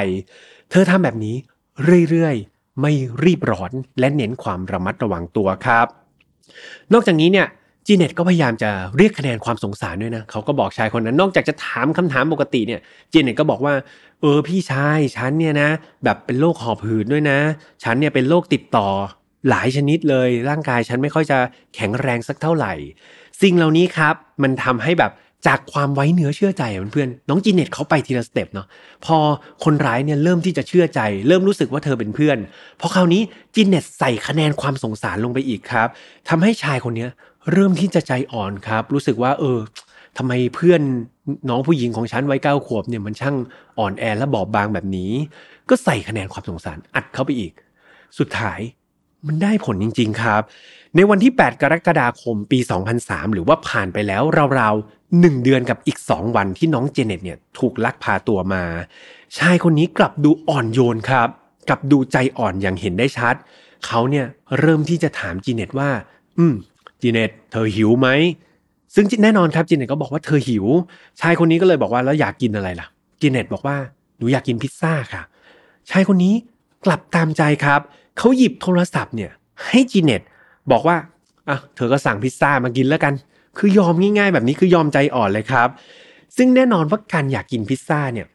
[0.70, 1.36] เธอทำแบบนี้
[2.10, 2.92] เรื่อยๆ ไม่
[3.24, 5.86] รีบร้อนและเน้นความระมัดระวังตัวครับ
[6.92, 7.46] นอกจากนี้เนี่ย
[7.86, 12.80] จีเน็ตก็พยายามจะเรียกคะแนนความสงสารด้วยนะเขาก็บอกชายคนนั้น นอกจากจะถามคำถามปกติเนี่ย
[13.12, 13.74] จีเน็ตก็บอกว่า
[14.20, 15.68] เออพี่ชายฉันเนี่ยนะ
[16.04, 17.38] แบบเป็นโรคหอบหืดด้วยนะ
[17.84, 18.88] ฉันเนี่ยเป็นโรคติดต่อ
[19.48, 21.38] หลายชนิดเลย ร่างกายฉันไม่ค่อยจะ
[21.74, 22.72] แข็งแรงสักเท่าไหร่
[23.42, 25.12] สิ่งเหล่านี้ครับ มันทำให้แบบ
[25.46, 28.66] จากความไว้เนื้อเชื่อใจเพื่อนน้องจีเน็ตเขาไปทีละสเต็ปเนาะ
[29.04, 29.16] พอ
[29.64, 32.38] คนร้ายเนี่ยเริ่มที่จะเชื่อใจ เริ่มรู้สึกว่าเธอเป็นเพื่อน
[32.80, 33.22] พอคราวนี้
[33.54, 35.88] จีเน็ตใส่คะแนนความสงสารลงไปอีกครับ
[36.28, 37.06] ทำให้ชายคนนี้
[37.52, 39.58] เริ่มที่จะใจอ่อนครับ รู้สึกว่า เออ
[40.18, 40.82] ทำไมเพื่อน
[41.48, 43.36] น้องผู้หญิงของฉันวัยเก้าขวบเนี่ยมันช่าง
[43.78, 45.12] อ่อนแอและบอบบางแบบนี้
[45.68, 47.52] ก็ใส่คะแนนความสงสารอัดเข้าไปอีก
[48.18, 48.60] สุดท้าย
[49.26, 50.42] มันได้ผลจริง ๆครับ
[50.96, 52.58] ในวันที่ 8 กรกฎาคมปี
[52.96, 54.22] 2003 หรือว่าผ่านไปแล้ว
[54.58, 58.62] ราวๆ1เดือนกับอีก 2 วันที่น้องเจเน็ตเนี่ยถูกลักพาตัวมา
[59.38, 61.28] ชายคนนี้กลับดูอ่อนโยนครับ
[61.68, 63.34] กลับดูใจอ่อนอย่างเห็นได้ชัด
[63.86, 64.26] เขาเนี่ย
[64.60, 65.90] เริ่มที่จะถามจีเน็ตว่า
[66.38, 66.54] อืม
[67.02, 68.08] จีเน็ตเธอหิวไหม
[68.94, 70.64] ซึ่งแน่นอนครับจีเน็ตก็บอกว่าเธอหิว
[71.20, 72.86] ชายคนนี้ก็เลยบอกว่าแล้วอยากกินอะไรล่ะ
[73.20, 73.76] จีเน็ตบอกว่า
[74.18, 75.22] หนูอยากกินพิซซ่าค่ะ
[75.90, 76.34] ชายคนนี้
[76.84, 77.80] กลับตามใจครับ
[78.18, 79.30] เขาหยิบโทรศัพท์เนี่ย
[79.66, 80.22] ให้จีเน็ต
[80.70, 80.96] บอกว่า
[81.48, 83.14] อะเธอก็สั่งพิซซ่ามากินแล้วกัน
[83.58, 85.68] คือยอมง่าย ๆ แบบนี้คือยอมใจอ่อนเลยครับ
[86.36, 88.26] ซึ่งแน่นอนว่าการอยากกินพิซซ่าเนี่ย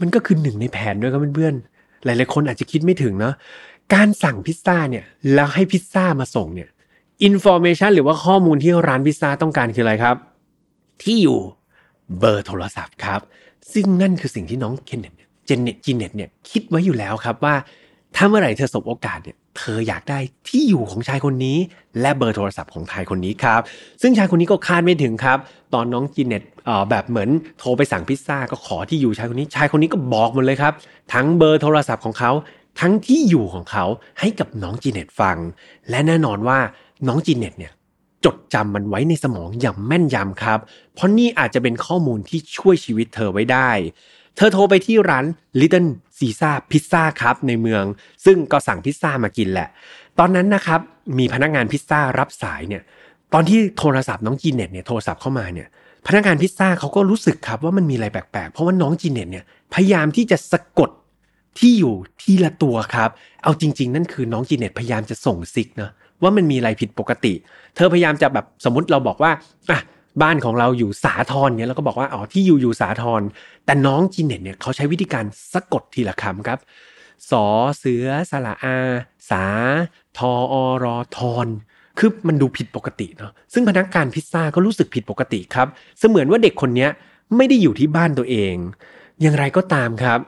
[0.00, 3.34] มันก็คือหนึ่งในแผนด้วยครับเพื่อนๆหลายๆคนอาจจะคิดไม่ถึงเนาะ
[3.94, 6.68] การสั่งพิซซ่าเนี่ยแล้วให้พิซซ่ามาส่งเนี่ย
[7.24, 10.16] information หรือว่าข้อมูลที่ร้านพิซซ่าต้องการคืออะไรครับ
[11.02, 11.38] ที่อยู่
[12.18, 13.20] เบอร์โทรศัพท์ครับ
[13.72, 15.12] ซึ่งนั่นคือสิ่งที่น้องเคนเน็ต
[15.46, 17.54] เจนเน็ตจีเน็ตเนี่ยคิดไว้อยู่แล้วครับว่า
[18.16, 21.58] ถ้าเมื่อไหร่เธอสบโอกาสเนี่ยเธออยากได้ที่อยู่ของชายคนนี้
[22.00, 23.60] และเบอร์โทรศัพท์ของชายคนนี้ครับ
[24.02, 25.38] ซึ่งชายคนนี้ก็คาดไม่ถึงครับ
[25.74, 26.42] ตอนน้องจีเน็ต
[26.90, 30.72] แบบเหมือนโทรไปสั่งพิซซ่าก็ขอที่อยู่ชายคนนี้ ชายคนนี้ก็บอกหมดเลยครับ
[31.12, 32.30] ทั้งเบอร์โทรศัพท์ของเขา
[32.80, 33.84] ทั้งที่อยู่ของเขา
[34.20, 35.36] ให้กับน้องจีเน็ตฟัง
[35.90, 36.58] และแน่นอนว่า
[37.06, 37.72] น้องจีเน็ตเนี่ย
[38.24, 40.58] จดจำมันไว้ในสมองอย่างแม่นยำครับ
[40.94, 43.70] เพราะนี่อาจจะเป็นข้อมูลที่ช่วยชีวิตเธอไว้ได้
[44.36, 45.24] เธอโทรไปที่ร้าน
[45.60, 45.88] Little
[46.18, 47.84] Caesar Pizza ครับในเมือง
[48.24, 49.68] ซึ่งก็สั่งพิซซ่ามากินแหละ
[50.18, 50.80] ตอนนั้นนะครับ
[51.18, 52.82] มีพนักงานพิซซ่ารับสายเนี่ย
[53.32, 55.68] ตอนที่โทรศัพท์น้องจีเน็ตเนี่ยโทรศัพท์เข้ามาเนี่ย
[56.06, 60.90] พนักงานพิซซ่าเขาก็รู้สึกครับว่ามันมีอะไรแปลกๆ เพราะว่าน้องจีเน็ตเนี่ยพยายามที่จะสะกด
[61.58, 63.10] ที่อยู่ทีละตัวครับ
[63.42, 65.90] เอาจริง ๆ นั่นคือน้องจีเน็ตพยายามจะส่งซิกนะ
[66.22, 67.32] ว่ามันมีอะไรผิดปกติ
[67.76, 69.32] เธอพยายามจะแบบสมมติเราบอกว่า
[69.70, 69.80] อะ
[70.22, 73.22] บ้านของเราอยู่สาทรเนี่ยเราก็บอกว่าอ๋อที่อยู่อยู่สาทร
[73.66, 76.58] แต่น้องจีเน็ตเนี่ยเขาใช้วิธีการสะกดทีละคำครับ
[77.30, 77.44] สอ
[77.78, 78.76] เสือสระอา
[79.30, 79.44] สา
[80.18, 80.54] ทออ
[80.84, 81.46] รอทอน
[81.98, 86.88] คือมันดูผิดปกติเนาะซึ่งพนักงานพิซซ่าก็รู้สึกผิดปกติครับ เสมือนว่าเด็กคนนี้
[87.36, 88.54] ไม่ได้อยู่ที่บ้านตัวเอง
[89.22, 90.20] อย่างไรก็ตามครับ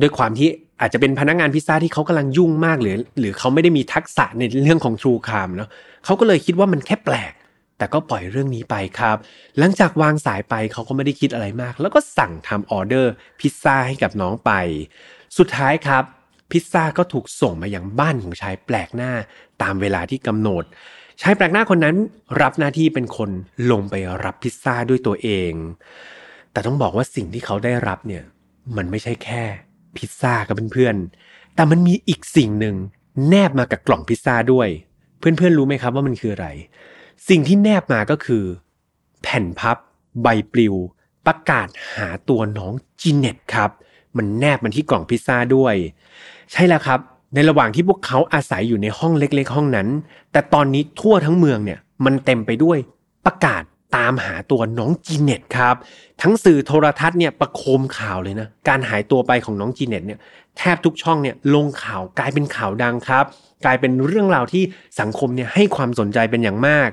[0.00, 0.48] ด้วยความที่
[0.80, 5.68] อาจจะเป็นพนักงานพิซซ่าที่เขากำลังยุ่งมากหรือ หรือเขาไม่ได้มีทักษะในเรื่องของทรูคามเนาะ
[6.04, 7.32] เขาก็เลยคิดว่ามันแค่แปลก
[7.78, 9.16] แต่ก็ปล่อยเรื่องนี้ไปครับ
[9.58, 14.52] หลังจากวางสายไปเขาก็ไม่ได้คิดอะไรมาก แล้วก็สั่งทำออเดอร์พิซซ่าให้กับน้องไป
[15.38, 16.04] สุดท้ายครับ
[16.50, 19.12] พิซซ่าก็ถูกส่งมาอย่างบ้านของชายแปลกหน้า
[19.62, 20.64] ตามเวลาที่กำหนด
[21.22, 21.96] ชายแปลกหน้าคนนั้น
[22.42, 23.30] รับหน้าที่เป็นคน
[23.70, 25.52] ลงไปรับพิซซ่าด้วยตัวเอง
[26.52, 28.24] แต่ต้องบอกว่าสิ่งที่เขาได้รับเนี่ย
[28.76, 29.44] มันไม่ใช่แค่
[29.98, 32.74] พิซซ่ากับเพื่อนๆ แต่มันมีอีกสิ่งหนึ่ง
[33.28, 34.68] แนบมากับกล่องพิซซ่าด้วย
[35.18, 36.48] เพื่อนๆรู้ไหมครับว่ามันคืออะไร
[37.28, 38.44] สิ่งที่แนบมาก็คือ
[39.22, 39.76] แผ่นพับ
[40.22, 40.74] ใบปลิว
[41.26, 43.70] ประกาศหาตัวน้องจีเน็ตครับ
[44.16, 45.74] มันแนบมันที่กล่องพิซซ่าด้วย
[46.52, 47.00] ใช่แล้วครับ
[47.34, 49.88] ในระหว่างที่พวกเขาอาศัยอยู่ในห้องเล็ก ๆ ห้องนั้น
[50.32, 52.78] แต่ตอนนี้ทั่วทั้งเมืองเนี่ยมันเต็มไปด้วย
[53.26, 53.62] ประกาศ
[53.96, 55.74] ตามหาตัวน้องจีเน็ตครับ
[56.22, 60.18] ทั้งสื่อโทรทัศน์เนี่ยประโคมข่าวเลยนะ การหายตัวไปของน้องจีเน็ตเนี่ย
[60.58, 63.24] แทบทุกช่องเนี่ยลงข่าวกลายเป็นข่าวดังครับ
[63.64, 64.62] กลายเป็นเรื่องราวที่
[65.00, 66.88] สังคมเนี่ยให้ความสนใจเป็นอย่างมาก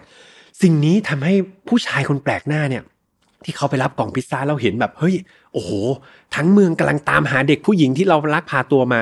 [0.62, 1.34] สิ่งนี้ทำให้
[1.68, 2.84] ผู้ชายคนแปลกหน้าเนี่ย
[3.44, 5.16] ที่เขาไปรับกล่องพิซซ่าเราเห็นแบบเฮ้ย
[5.54, 5.72] โอ้โห
[6.36, 9.02] ทั้งเมืองกำลังตามหาเด็กผู้หญิงที่เราลักพาตัวมา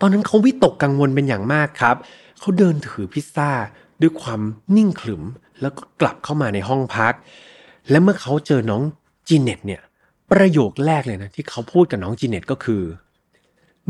[0.00, 1.96] ตอนนั้นเขาวิตกกังวลเป็นอย่างมากครับ
[2.40, 3.50] เขาเดินถือพิซซ่า
[4.00, 4.40] ด้วยความ
[4.76, 5.22] นิ่งขรึม
[5.62, 7.14] แล้วก็กลับเข้ามาในห้องพัก
[7.90, 8.82] และเมื่อเขาเจอน้อง
[9.28, 9.80] จีเน็ตเนี่ย
[10.30, 12.82] ประโยคแรกเลยนะที่เขาพูดกับน้องจีเน็ตก็คือ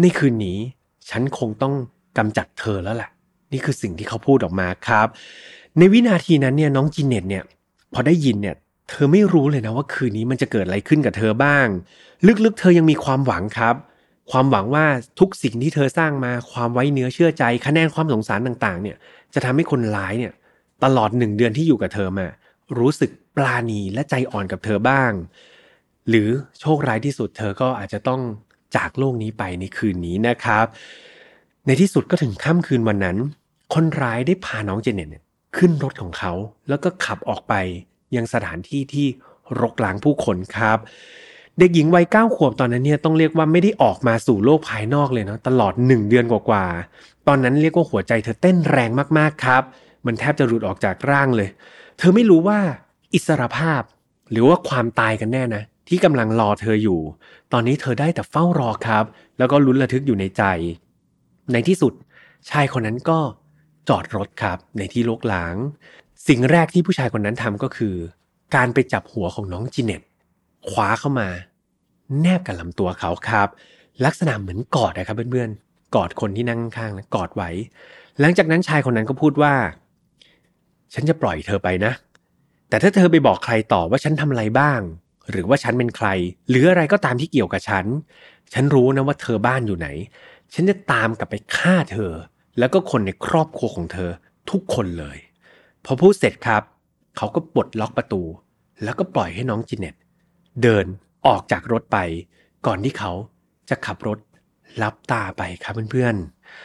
[0.00, 0.58] ในคืนนี้
[1.10, 1.74] ฉันคงต้อง
[2.18, 3.10] กำจัดเธอแล้วแหละ
[3.52, 5.08] นี่คือสิ่งที่เขาพูดออกมาครับ
[5.78, 7.44] ในวินาทีนั้นเนี่ยน้องจีเน็ตเนี่ย
[7.92, 8.56] พอได้ยินเนี่ย
[8.88, 11.66] เธอไม่รู้เลยนะว่าคืนนี้มันจะเกิดอะไรขึ้นกับเธอบ้าง
[12.44, 13.74] ลึกๆ เธอยังมีความหวังครับ
[14.30, 14.84] ความหวังว่า
[15.20, 18.96] ทุกสิ่งที่เธอสร้างมาความไว้เนื้อเชื่อใจ คะแนนความสงสารต่างๆ เนี่ย
[19.34, 20.32] จะทำให้คนร้ายเนี่ย
[20.84, 22.26] ตลอดหนึ่งเดือนที่อยู่กับเธอมา
[22.78, 25.12] รู้สึกปลาณีและใจอ่อนกับเธอบ้าง
[26.08, 26.28] หรือ
[26.60, 28.20] โชคร้ายที่สุดเธอก็อาจจะต้อง
[28.76, 30.66] จากโลกนี้ไปในคืนนี้นะครับ
[31.66, 33.16] ในที่สุดก็ถึงค่ำคืนวันนั้น
[33.74, 35.22] คนร้ายได้พาน้องเจเน็ต
[35.56, 36.32] ขึ้นรถของเขา
[36.68, 37.54] แล้วก็ขับออกไป
[38.16, 39.06] ยังสถานที่ที่
[39.60, 40.78] รกล้างผู้คนครับ
[41.58, 49.62] เด็กหญิงวัยเก้าขวบตอนนั้นเนี่ยต้องเรียกว่าไม่ได้ออกมาสู่โลกภายนอกเลยเนาะตลอดหนึ่งเดือนกว่าๆตอนนั้นเรียกว่าหัวใจเธอเต้นแรงมากๆครับ
[50.06, 51.48] มันแทบจะหลุดออกจากร่างเลย
[51.98, 52.58] เธอไม่รู้ว่า
[53.14, 53.82] อิสรภาพ
[54.30, 57.00] หรือว่าความตายกันแน่นะ ที่กำลังรอเธออยู่
[57.52, 59.04] ตอนนี้เธอได้แต่เฝ้ารอครับ
[59.38, 60.42] แล้วก็ลุ้นระทึกอยู่ในใจ
[61.52, 61.92] ในที่สุด
[62.50, 63.18] ชายคนนั้นก็
[63.88, 65.56] จอดรถครับ ในที่โลกล้าง
[66.28, 67.94] สิ่งแรกที่ผู้ชายคนนั้นทำก็คือ
[68.54, 70.02] การไปจับหัวของน้องจีเน็ต
[70.68, 71.28] คว้าเข้ามา
[72.20, 73.48] แนบกับลำตัวเขาครับ
[74.04, 77.50] ลักษณะเหมือนกอดนะครับเพื่อนๆกอดคนที่นั่งข้างๆกอดไว้
[78.20, 79.54] หลังจากนั้นชายคนนั้นก็พูดว่า
[80.94, 81.92] ฉันจะปล่อยเธอไปนะ
[82.68, 84.80] แต่ถ้าเธอไปบอกใครต่อว่าฉันทำอะไรบ้าง
[85.30, 86.08] หรือว่าฉันเป็นใคร
[86.48, 87.86] หรืออะไรก็ตามที่เกี่ยวกับฉัน
[88.52, 89.88] ฉันรู้นะว่าเธอบ้านอยู่ไหน
[90.54, 92.12] ฉันจะตามกลับไปฆ่าเธอ
[92.58, 94.10] แล้วก็คนในครอบครัวของเธอ
[94.50, 95.18] ทุกคนเลย
[95.84, 96.62] พอพูดเสร็จครับ
[97.16, 98.22] เขาก็ปลดล็อกประตู
[98.82, 99.94] แล้วก็ปล่อยให้น้องจิเน็ต
[100.62, 100.86] เดิน
[101.26, 101.98] ออกจากรถไป
[102.66, 103.12] ก่อนที่เขา
[103.70, 104.18] จะขับรถ
[104.82, 106.14] ลับตาไปครับเพื่อน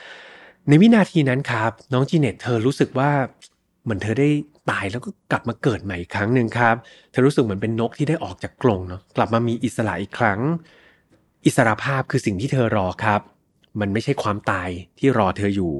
[0.10, 3.12] ๆในวินาทีนั้นครับ น้องจีเน็ตเธอรู้สึกว่า
[3.88, 4.30] เหมือนเธอได้
[4.70, 6.76] ตายแล้วก็กลับมาเกิดใหม่อีกครั้งหนึ่งครับ
[7.12, 10.40] เธอรู้สึกเหมือนเป็นนกที่ได้ออกจากกรงเนาะกลับมามีอิสระอีกครั้ง
[11.46, 13.22] อิสระภาพคือสิ่งที่เธอรอครับ
[13.80, 14.70] มันไม่ใช่ความตาย
[15.00, 15.74] ที่รอเธออยู่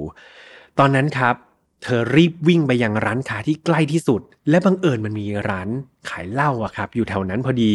[0.80, 1.36] ตอนนั้นครับ
[1.84, 5.70] เธอรีบวิ่งไปยังร้านค้าที่ใกล้ที่สุด และบังเอิญมันมีร้าน
[6.10, 7.74] ขายเหล้าอะครับ อยู่แถวนั้นพอดี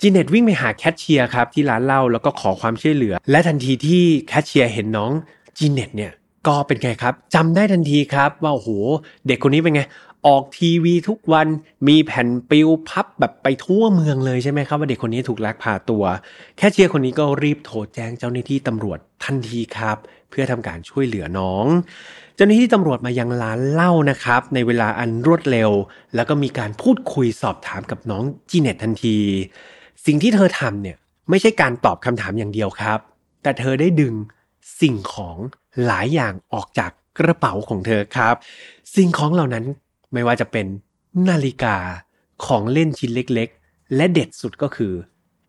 [0.00, 5.12] จีเน็ตวิ่งไปหาแคชเชียร์ครับที่ร้านเหล้าแล้วก็ขอความช่วยเหลือ และทันทีที่แคชเชียร์เห็นน้อง
[5.58, 6.12] จีเน็ตเนี่ย
[6.46, 8.70] ก็เป็นไงครับจำได้ทันทีครับว่าโอ้โห
[9.26, 9.82] เด็กคนนี้เป็นไง
[10.26, 11.48] ออกทีวีทุกวัน
[11.88, 16.04] มีแผ่นปลิวพับแบบไปทั่วเมืองเลยใช่ไหมครับ ว่าเด็กคนนี้ถูกลักพาตัว
[16.56, 19.96] แคชเชียร์คนนี้ก็รีบโทรแจ้งเจ้าหน้าที่ตำรวจทันทีครับ
[20.30, 21.66] เพื่อทำการช่วยเหลือน้อง
[22.36, 25.70] เจ้าหน้าที่ตำรวจมายังร้านเหล้านะครับ ในเวลาอันรวดเร็ว
[26.14, 29.16] แล้วก็มีการพูดคุยสอบถามกับน้องจีเน็ตทันที
[30.06, 30.96] สิ่งที่เธอทำเนี่ย
[31.30, 32.98] ไม่ใช่การตอบคำถามอย่างเดียวครับ
[33.42, 34.14] แต่เธอได้ดึง
[34.80, 35.36] สิ่งของ
[35.86, 38.34] หลายอย่างออกจากกระเป๋าของเธอครับ
[38.96, 39.64] สิ่งของเหล่านั้น
[40.12, 40.66] ไม่ว่าจะเป็น
[41.28, 41.76] นาฬิกา
[42.46, 44.92] ของเล่นชิ้นเล็กๆ และเด็ดสุดก็คือ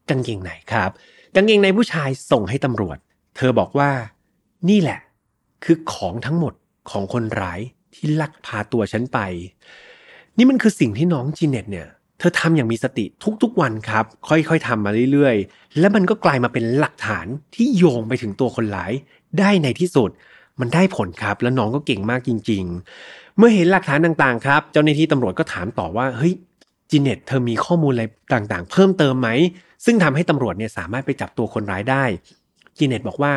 [0.09, 0.89] กางเกงในครับ
[1.35, 2.97] กางเกงในผู้ชายส่งให้ตำรวจ
[3.35, 3.91] เธอบอกว่า
[4.69, 4.99] นี่แหละ
[5.63, 6.53] คือของทั้งหมด
[6.89, 7.59] ของคนร้าย
[7.93, 9.19] ที่ลักพาตัวฉันไป
[10.37, 11.87] นี่มันคือสิ่งที่น้องจีเน็ตเนี่ย
[12.23, 13.05] ธอทำอย่างมีสติ
[13.43, 18.91] ทุกๆวันครับ ค่อยๆทำมาเรื่อยๆ และมันก็กลายมาเป็นหลักฐานที่โยงไปถึงตัวคนร้าย
[19.39, 20.09] ได้ในที่สุด
[20.59, 22.63] มันได้ผลครับ แล้วน้องก็เก่งมากจริง
[23.01, 26.33] ๆ เมื่อเห็นหลักฐานต่างๆ ครับ เจ้าหน้าที่ตำรวจก็ถามต่อว่าเฮ้ย
[26.89, 29.29] จีเน็ตเธอมีข้อมูลอะไรต่างๆ เพิ่มเติมไหม
[29.85, 32.03] ซึ่งทำให้ตำรวจเนี่ยสามารถไปจับตัวคนร้ายได้
[32.77, 33.33] จีเน็ตบอกว่า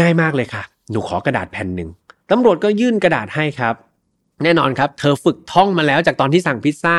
[0.00, 1.90] ง่ายมากเลยค่ะ หนูขอกระดาษแผ่นหนึ่ง
[2.30, 3.74] ตำรวจก็ยื่นกระดาษให้ครับ
[4.42, 6.96] แน่นอนครับ เธอฝึกท่องมาแล้วจากตอนที่สั่งพิซซ่า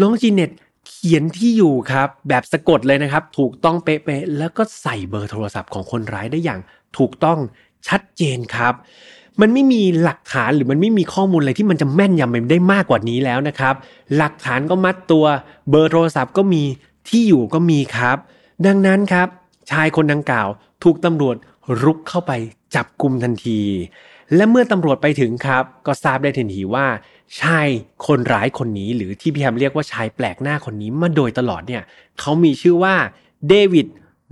[0.00, 0.50] น้องจีเน็ต
[0.88, 6.60] เขียนที่อยู่ครับ แบบสะกดเลยนะครับ ถูกต้องเป๊ะๆแล้วก็ใส่เบอร์โทรศัพท์ของคนร้ายได้อย่าง
[6.98, 7.38] ถูกต้อง
[7.88, 8.74] ชัดเจนครับ
[9.40, 13.74] มันไม่มีหลักฐานหรือมันไม่มีข้อมูลอะไรที่มันจะแม่นยำไปได้มากกว่านี้แล้วนะครับ
[14.16, 15.24] หลักฐานก็มัดตัว
[15.70, 16.62] เบอร์โทรศัพท์ก็มี
[17.08, 18.16] ที่อยู่ก็มีครับ
[18.66, 19.28] ดังนั้นครับ
[19.70, 20.48] ชายคนดังกล่าว
[20.84, 21.36] ถูกตำรวจ
[21.82, 22.32] รุกเข้าไป
[22.74, 23.60] จับกลุ่มทันที
[24.34, 26.86] และเมื่อตำรวจไปถึงครับ ก็ทราบได้ทันทีว่า
[27.40, 27.68] ชาย
[28.06, 31.82] คนร้ายคนนี้ หรือที่พี่แฮมเรียกว่าชายแปลกหน้าคนนี้มาโดยตลอดเนี่ย
[32.20, 32.94] เขามีชื่อว่า
[33.48, 33.86] เดวิด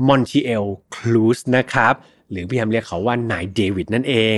[0.09, 1.95] มอนชิเอลคลูสนะครับ
[2.31, 4.37] หรือพี่แฮมเรียกเขาว่านายเดวิดนั่นเอง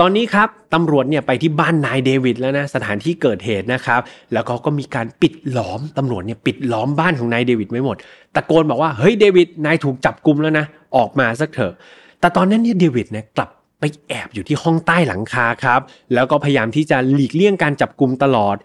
[0.00, 4.00] ตอนนี้ครับตำรวจเนี่ยไปที่บ้านนายเดวิดแล้วนะสถานที่เกิดเหตุนะครับ
[4.32, 7.96] แล้วเขาก็มีการปิดล้อมตำรวจเนี่ยปิดล้อมบ้านของนายเดวิดไว้หมด
[8.34, 11.72] ตะโกนบอกว่าเฮ้ยเดวิดนายถูกจับกุมแล้วนะออกมาสักเถอะ
[12.20, 13.50] แต่ตอนนั้นเนี่ยเดวิดเนี่ยกลับ
[13.84, 15.80] ไปแอบอยู่ที่ห้องใต้หลังคาครับ
[16.14, 18.56] แล้วก็พยายามที่จะหลีกเลี่ยงการจับกลุ่มตลอด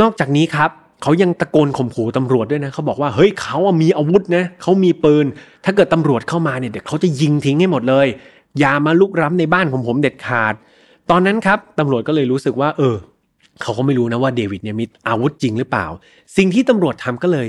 [0.00, 0.70] นอกจากนี้ครับ
[1.02, 5.26] เขายังตะโกนข่มขู่ตำรวจด้วยนะเขาบอกว่าเฮ้ยเขามีอาวุธนะเขามีปืน
[5.64, 8.06] ถ้าเกิดตำรวจเข้ามาเนี่ยเดี๋ยวเขาจะยิงทิ้งให้หมดเลย
[8.58, 10.54] อย่ามาลุกล้ำในบ้านของผมเด็ดขาด
[11.10, 12.96] ตอนนั้นครับตำรวจก็เลยรู้สึกว่า เออ
[13.62, 15.86] เขาก็ไม่รู้นะว่าเดวิดเนี่ยมีอาวุธจริงหรือเปล่า
[16.36, 17.48] สิ่งที่ตำรวจทำก็เลย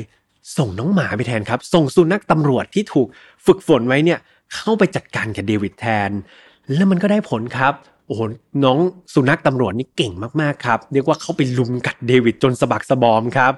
[0.58, 3.08] ส่งน้องหมาไปแทนครับ ส่งสุนัขตำรวจที่ถูก
[3.46, 4.20] ฝึกฝนไว้เนี่ย
[4.56, 6.12] เข้าไปจัดการกับเดวิดแทน
[6.74, 7.74] แล้วมันก็ได้ผลครับ
[8.08, 8.22] โอ้โห
[8.64, 8.78] น้อง
[9.14, 13.54] สุนัขตำรวจนี่เก่งมากๆครับเรียกว่าเขาไปลุมกัดเดวิดจนสะบักสะบอมครับ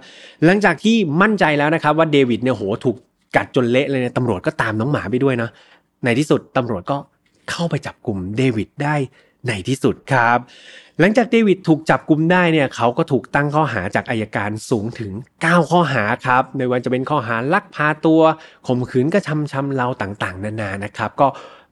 [0.46, 2.96] หลังจากที่มั่นใจแล้วนะครับว่าเดวิดเนี่ยโหถูก
[3.36, 5.50] กัดจนเละเลยเนี่ยตำรวจก็ตามน้องหมาไปด้วยนะ
[6.04, 6.98] ในที่สุดตำรวจก็
[7.50, 8.96] เข้าไปจับกลุ่มเดวิดได้
[9.48, 10.40] ในที่สุดครับ
[11.00, 18.22] หลังจากเดวิดถูกจับกลุ่มได้เนี่ยเขาก็ถูกตั้งข้อหาจากอายการสูงถึง 9 ข้อหาครับไม่ว่าจะเป็นข้อหาลักพาตัว
[18.68, 21.28] ข่มขืนกระทำชำเราต่างๆ นานานะครับ ก็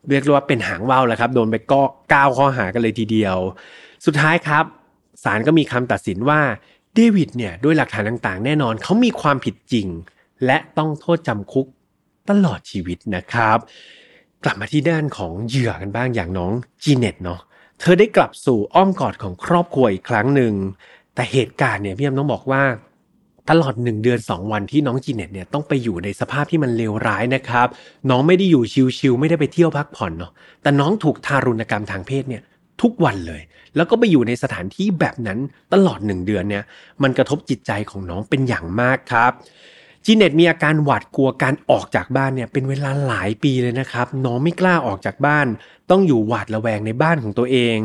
[0.08, 3.36] เรียกว่าเป็นหางว่าวแล้วครับ โดนไปก็9ข้อหากันเลยทีเดียว
[4.06, 4.64] สุดท้ายครับ
[5.24, 6.40] ศาลก็มีคำตัดสินว่า
[6.94, 9.88] เดวิดเนี่ยด้วยหลักฐานต่างๆ แน่นอนเขามีความผิดจริง
[10.46, 11.66] และต้องโทษจำคุก
[12.30, 13.58] ตลอดชีวิตนะครับ
[14.44, 17.40] กลับมาที่ด้านของเหยื่อกันบ้างอย่างน้องจีเน็ตเนาะ
[17.80, 20.52] เธอได้กลับสู่อ้อมกอดของครอบครัวอีกครั้งหนึ่ง
[21.14, 22.62] แต่เหตุการณ์เนี่ยพี่ยมต้องบอกว่า
[23.50, 27.68] ตลอดหนึ่งเดือนสองวันที่น้องจีเน็ตเนี่ยต้องไปอยู่ในสภาพที่มันเลวร้ายนะครับ
[28.10, 28.62] น้องไม่ได้อยู่
[28.98, 32.42] ชิวๆไม่ได้ไปเที่ยวพักผ่อนเนาะแต่น้องถูกทารุณกรรมทางเพศเนี่ย
[32.82, 33.42] ทุกวันเลย
[33.76, 35.38] แล้วก็ไปอยู่ในสถานที่แบบนั้น
[35.72, 36.64] ตลอดหนึ่งเดือนเนี่ย
[37.02, 39.32] มันกระทบจิตใจของน้องเป็นอย่างมากครับ
[40.04, 45.46] จีเน็ตมีอาการหวาดกลัวการออกจากบ้านเนี่ยเป็นเวลาหลายปีเลยนะครับ น้องไม่กล้าออกจากบ้าน
[45.90, 47.76] ต้องอยู่หวาดระแวงในบ้านของตัวเอง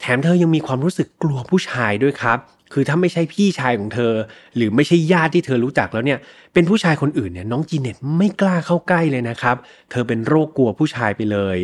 [0.00, 2.38] แถมเธอยังมีความรู้สึกกลัวผู้ชายด้วยครับ
[2.72, 4.12] คือถ้าไม่ใช่พี่ชายของเธอ
[4.56, 6.18] หรือไม่ใช่ญาติที่เธอรู้จักแล้วเนี่ย
[6.54, 9.56] เป็นผู้ชายคนอื่นเนี่ยน้องจีเน็ตไม่กล้าเข้าใกล้เลยนะครับ
[9.90, 11.58] เธอเป็นโรคกลัวผู้ชายไปเลย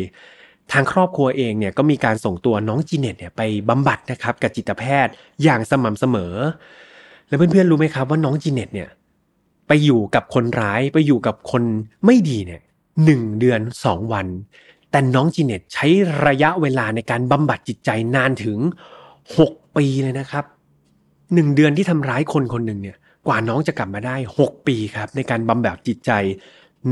[0.71, 5.13] ทางครอบครัวเองเนี่ยก็มีการส่งตัวน้องจีเน็ตเนี่ยไปบำบัดนะครับกับจิตแพทย์
[5.43, 6.33] อย่างสม่ำเสมอ
[7.27, 8.89] แล้วเพื่อนๆรู้ไหมครับว่าน้องจีเน็ตเนี่ย
[9.67, 11.63] ไปอยู่กับคนร้ายไปอยู่กับคน
[12.05, 12.61] ไม่ดีเนี่ย
[13.05, 14.27] หนึ่งเดือนสองวัน
[14.91, 15.87] แต่น้องจีเน็ตใช้
[16.25, 18.57] ระยะเวลาในการบำบัดจิตใจนานถึง
[19.37, 20.45] หกปีเลยนะครับ
[21.33, 26.11] หนึ่งเดือนที่ทำร้ายคนคนหนึ่งเนี่ยกว่าน้องจะกลับมาได้หกปีครับ ในการบำบัดจิตใจ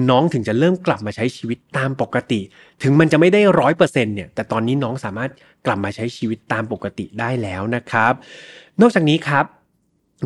[0.10, 2.40] น้องถึงจะเริ่มกลับมาใช้ชีวิตตามปกติ
[2.84, 5.32] ถึงมันจะไม่ได้ร้อยเปอร์เซ็นต์เนี่ยแต่ตอนนี้น้องสามารถ
[5.66, 8.14] กลับมาใช้ชีวิตตามปกติได้แล้วนะครับ
[8.82, 9.46] นอกจากนี้ครับ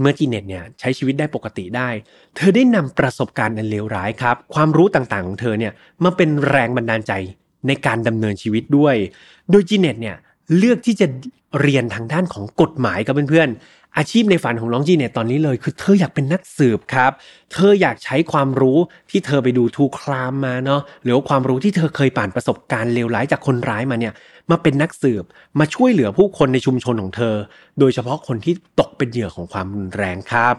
[0.01, 1.89] เมื่อจีเน็ตเนี่ยใช้ชีวิตได้ปกติได้
[2.35, 7.13] เธอได้นำประสบการณ์อันเลวร้ายครับ ความรู้ต่างๆของเธอเนี่ยมาเป็นแรงบันดาลใจ
[7.67, 8.95] ในการดำเนินชีวิตด้วย
[9.51, 10.15] โดยจีเน็ตเนี่ย
[10.57, 11.07] เลือกที่จะ
[11.61, 17.12] เรียนทางด้านของกฎหมายกับเพื่อนๆ อาชีพในฝันของน้องจีเน็ตตอนนี้เลย คือเธออยากเป็นนักสืบครับ
[17.53, 18.77] เธออยากใช้ความรู้
[19.10, 24.13] ที่เธอไปดูทูครามมาเนาะหรือว่าความรู้ที่เธอเคยผ่านประสบการณ์เลวร้ายจากคนร้ายมาเนี่ย
[24.51, 25.23] มาเป็นนักสืบ
[25.60, 27.36] มาช่วยเหลือผู้คนในชุมชนของเธอ
[27.79, 30.55] โดยเฉพาะคนที่ตกเป็นเหยื่อของความรุนแรงครับ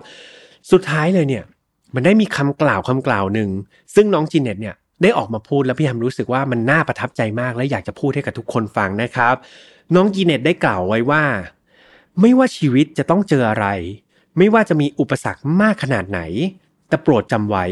[0.71, 1.45] สุดท้ายเลยเนี่ย
[1.95, 3.51] มันได้มีคำกล่าวคำกล่าวหนึ่ง
[3.95, 9.35] ซึ่งน้องจีเน็ตเนี่ยได้ออกมาพูดแล้วพี่ฮัมรู้สึกว่ามันน่าประทับใจมากและอยากจะพูดให้กับทุกคนฟังนะครับ
[9.95, 11.23] น้องจีเน็ตได้กล่าวไว้ว่า
[12.21, 13.67] ไม่ว่าชีวิตจะต้องเจออะไร
[14.39, 16.21] ไม่ว่าจะมีอุปสรรคมากขนาดไหน
[16.89, 17.67] แต่โปรดจำไว้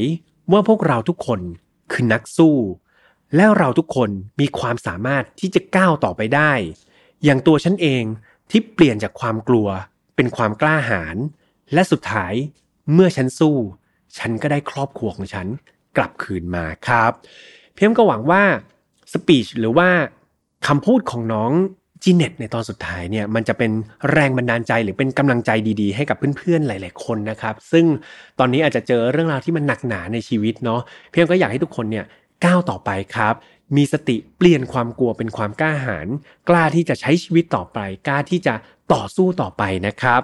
[0.53, 1.41] ว่าพวกเราทุกคน
[1.93, 2.57] คือนักสู้
[3.37, 6.53] แล้วเราทุกคนมีความสามารถที่จะก้าวต่อไปได้
[7.25, 8.03] อย่างตัวฉันเอง
[8.51, 9.69] ที่เปลี่ยนจากความกลัว
[10.17, 11.17] เป็นความกล้าหาญ
[11.73, 12.35] และสุดท้าย
[12.93, 13.57] เมื่อฉันสู้
[14.19, 15.47] ฉันก็ได้ครอบครัวของฉัน
[15.97, 17.13] กลับคืนมาครับ
[17.75, 18.43] เพียงก็หวังว่า
[19.13, 19.91] สปีชหรือว่า
[20.67, 21.53] คำพูดของน้อง
[22.03, 23.71] จีเน็ตในตอนสุดท้ายเนี่ยมันจะเป็น
[24.13, 27.85] แรงบันดาลใจหรือเป็นกำลังใจดีๆ ให้กับเพื่อนๆหลาย ๆ คนนะครับ ซึ่ง
[28.39, 30.81] ตอนนี้อาจจะเจอเรื่องราวที่มันหนักหนาในชีวิตเนาะ
[31.11, 32.05] เพียงก็อยากให้ทุกคนเนี่ย
[32.45, 33.35] ก้าวต่อไปครับ
[33.77, 36.09] มีสติเปลี่ยนความกลัวเป็นความกล้าหาญ
[36.49, 37.79] กล้าที่จะใช้ชีวิตต่อไป
[38.09, 38.55] กล้าที่จะ
[38.93, 40.23] ต่อสู้ต่อไปนะครับ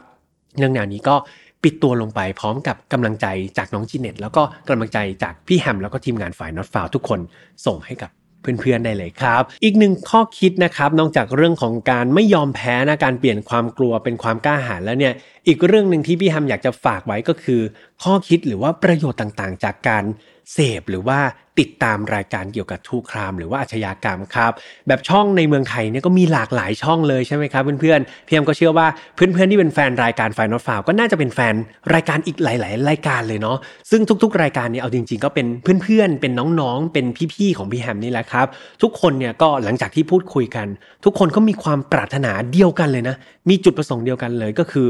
[0.58, 1.16] เรื่องแนวนี้ก็
[1.62, 3.26] ปิดตัวลงไปพร้อมกับกำลังใจ
[3.58, 7.20] จากน้องจีเน็ตแล้วก็กำลังใจจากพี่แฮมแล้วก็ทีมงานฝ่ายน็อตฟาวทุกคน
[7.66, 8.11] ส่งให้กับ
[8.42, 15.14] เพื่อนๆได้เลยครับ อีกหนึ่งข้อคิดนะครับนอกจากเรื่องของการไม่ยอมแพ้นะการเปลี่ยนความกลัวเป็นความกล้าหาญแล้วเนี่ย
[15.46, 17.61] อีกเรื่องหนึ่งที่พี่ฮัมอยากจะฝากไว้ก็คือ
[18.02, 20.04] ข้อคิดหรือว่าประโยชน์ต่างๆ จากการ
[20.52, 21.18] เสพหรือว่า
[21.60, 24.52] ติดตามรายการเกี่ยวกับทูครามหรือว่าอาชญากรรมครับ
[24.88, 31.54] แบบช่องในเมืองไทยเนี่ยก็มีหลากหลายช่องเลยใช่ไหมครับเพื่อนๆพี่แอมก็เชื่อว่าเพื่อนๆที่เป็นแฟนรายการไฟนอตฟาวก็น่าจะเป็นแฟน
[31.94, 33.56] รายการอีกหลาย ๆ รายการเลยเนาะ
[33.90, 35.46] ซึ่งทุก ๆ รายการเนี่ยเอาจริง ๆ ก็เป็น
[35.82, 38.46] เพื่อนๆเป็นน้องๆเป็นพี่ๆของพี่แฮมนี่แหละครับ
[38.82, 40.66] ทุกคนเนี่ยก็หลังจากที่พูดคุยกัน
[41.05, 43.16] ทุกคนก็มีความปรารถนาเดียวกันเลยนะ
[43.48, 44.88] มีจุดประสงค์เดียวกันเลยก็คือ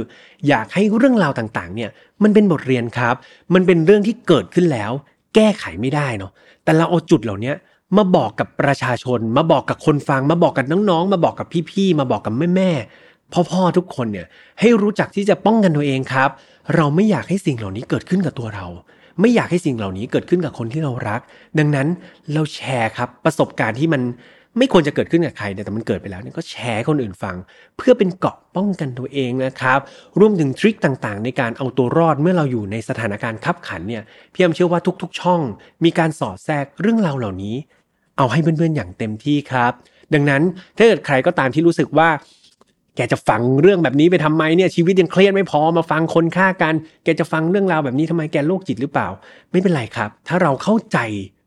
[0.48, 1.90] อยากให้เรื่องราวต่างๆเนี่ย
[2.22, 3.14] มันเป็นบทเรียนครับ
[3.54, 4.92] มันเป็นเรื่องที่เกิดขึ้นแล้ว
[5.34, 6.32] แก้ไขไม่ได้เนาะ
[6.64, 7.52] แต่เราเอาจุดเหล่านี้
[7.96, 14.26] มาบอกกับประชาชน มาบอกกับคนฟัง มาบอกกับน้องๆ มาบอกกับพี่ๆ มาบอกกับแม่ๆ พ่อๆ ทุกคนเนี่ย
[14.60, 16.30] ให้รู้จักที่จะป้องกันตัวเองครับ
[16.74, 18.66] เราไม่อยากให้สิ่งเหล่านี้เกิดขึ้นกับตัวเรา
[19.20, 21.20] ไม่อยากให้สิ่งเหล่านี้เกิดขึ้นกับคนที่เรารัก
[21.58, 21.88] ดังนั้น
[22.32, 24.02] เราแชร์ครับประสบการณ์ที่มัน
[24.58, 27.36] ไม่ควรจะเกิดขึ้นกับใครแต่มันเกิดไปแล้วเนี่ยก็แชร์คนอื่นฟัง
[27.76, 29.78] เพื่อเป็นเกาะป้องกันตัวเองนะครับ
[30.20, 35.40] รวมถึงทริคต่างๆ ในการเอาตัวรอดเมื่อเราอยู่ในสถานการณ์ขับขันเนี่ยพี่แอมเชื่อว่าทุกๆ ช่อง
[35.84, 37.56] มีการสอดแทรกเรื่องราวเหล่านี้
[38.18, 39.72] เอาให้เพื่อนๆอย่างเต็มที่ครับ
[40.14, 40.42] ดังนั้น
[40.76, 42.08] ถ้าเกิดใครก็ตามที่รู้สึกว่า
[42.96, 46.74] แกจะฟังเรื่องแบบนี้ไปทำไมเนี่ยชีวิตยังเครียดไม่พอมาฟังคนฆ่ากัน
[47.04, 49.08] แกจะฟังเรื่องราวแบบนี้ทำไมแกโรคจิตหรือเปล่า
[49.50, 50.98] ไม่เป็นไรครับ ถ้าเราเข้าใจ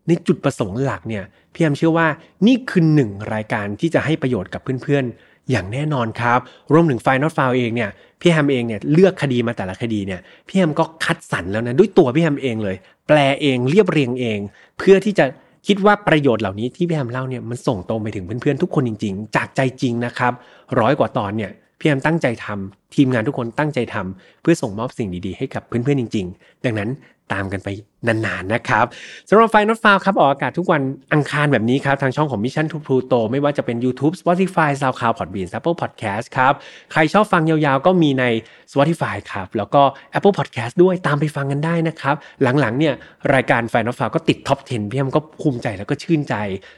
[0.07, 2.07] ในจุดประสงค์หลักเนี่ยพี่แอมเชื่อว่า
[2.47, 6.39] นี่คือหนึ่งรายการที่จะให้ประโยชน์กับเพื่อนๆ อย่างแน่นอนครับ
[6.73, 7.89] รวมถึงไฟนอตฟาวเองเนี่ย
[8.21, 12.75] พี่แฮมเองเนี่ยเลือกคดีมาแต่ละคดีเนี่ยพี่แฮมก็คัดสรรแล้วนะด้วยตัวพี่แฮมเองเลย
[13.07, 14.39] แปลเองเรียบเรียงเอง
[14.77, 15.25] เพื่อที่จะ
[15.67, 20.33] คิดว่าประโยชน์เหล่านี้ที่พี่แฮมเล่าเนี่ยมันส่งตรงไปถึงเพื่อนๆทุกคนจริง ๆ จากใจจริงนะครับ
[20.79, 26.89] ร้อยกว่าตอนเนี่ยพี่แฮมตั้งใจทำทีมงานทุกคนตั้งใจทำเพื่อส่งมอบสิ่งดีๆ ให้กับเพื่อนๆจริง ๆ ดังนั้น
[27.33, 27.69] ตามกันไป
[28.07, 28.85] นานๆนะครับ
[29.29, 30.81] สำหรับไฟนอตฟาวครับออกอากาศทุกวัน
[31.13, 36.53] อังคารแบบนี้ครับ ทางช่องของ Mission to Pluto ไม่ว่าจะเป็น YouTube Spotify SoundCloud Podbean Apple Podcast ครับ
[36.91, 38.23] ใครชอบฟังยาวๆ ก็มีใน
[38.71, 39.81] Spotify ครับ แล้วก็
[40.17, 42.93] Apple Podcast ด้วยตามไปฟังกันได้นะครับ หลังๆเนี่ย
[43.33, 46.35] รายการ File Not Found ก็ติด top 10 พี่แอมก็ภูมิใจแล้วก็ชื่นใจ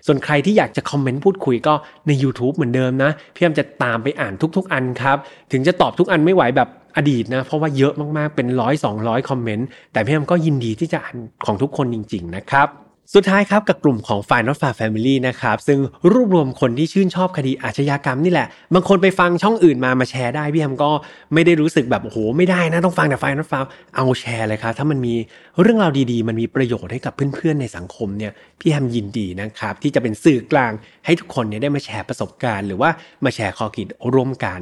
[0.07, 1.73] ส่วนใครที่อยากจะคอมเมนต์พูดคุยก็
[2.07, 5.17] ใน YouTube เหมือนเดิมนะพี่แอมจะตามไปอ่านทุก ๆ อันครับ
[5.51, 15.79] ถึงจะตอบทุกอันไม่ไหวแบบ อดีตนะ เพราะว่าเยอะมากๆเป็นร้อยสองร้อยคอมเมนต์แต่พี่แอมก็ยินดีที่จะอ่านของทุกคนจริง ๆ นะครับ สุดท้ายครับกับกลุ่มของ f i n a l f a Family นะครับซึ่ง
[16.11, 20.91] รวบรวมคนที่ชื่นชอบคดีอาชญากรรมนี่แหละ บางคนไปฟังช่องอื่นมามาแชร์ได้พี่แอมก็
[21.33, 23.59] ไม่ได้รู้สึกแบบโอ้โหไม่ได้นะต้องฟังแต่ f i n a l f a
[23.95, 25.13] เอาแชร์เลยครับ ถ้ามันมี
[25.61, 30.71] เรื่องราวดีๆ มันมีประโยชน์ให้กับเพื่อนๆในสังคมเนี่ยพี่แอมยินดีนะครับที่จะเป็นสื่อกลาง
[31.05, 32.89] ให้ทุกคนเนี่ยได้มาแชร์ประสบการณ์ หรือว่า
[33.25, 34.61] มาแชร์ข้อคิดร่วมกัน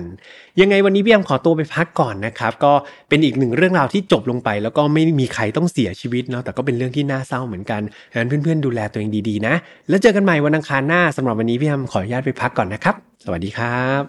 [0.62, 2.74] ยังไงวันนี้พี่แอมขอตัวไปพักก่อนนะครับก็
[3.10, 7.82] เป็นอีกหนึ่งเรื่องราวที่จบลงไป แล้วก็ไม่มีใครต้องเสียชีวิตเนาะแต่ก็เป็นเรื่องที่น่าเศร้าเหมือนกัน
[8.12, 9.56] ดังนั้นพื่อนๆดูแลตัวเองดีๆนะ
[9.90, 14.02] แล้วเจอกันใหม่วันอังคารหน้าสำหรับวันนี้พี่แอมขออนุญาตไปพักก่อนนะครับ สวัสดีครับ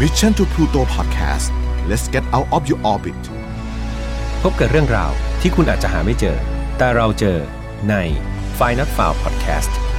[0.00, 1.46] Mission to Pluto Podcast
[1.90, 3.22] let's get out of your orbit
[4.42, 6.36] พบกับเรื่องราวที่คุณอาจจะหาไม่เจอ
[6.78, 7.38] แต่เราเจอ
[7.90, 7.94] ใน
[8.58, 9.91] f i n a l f i l e Podcast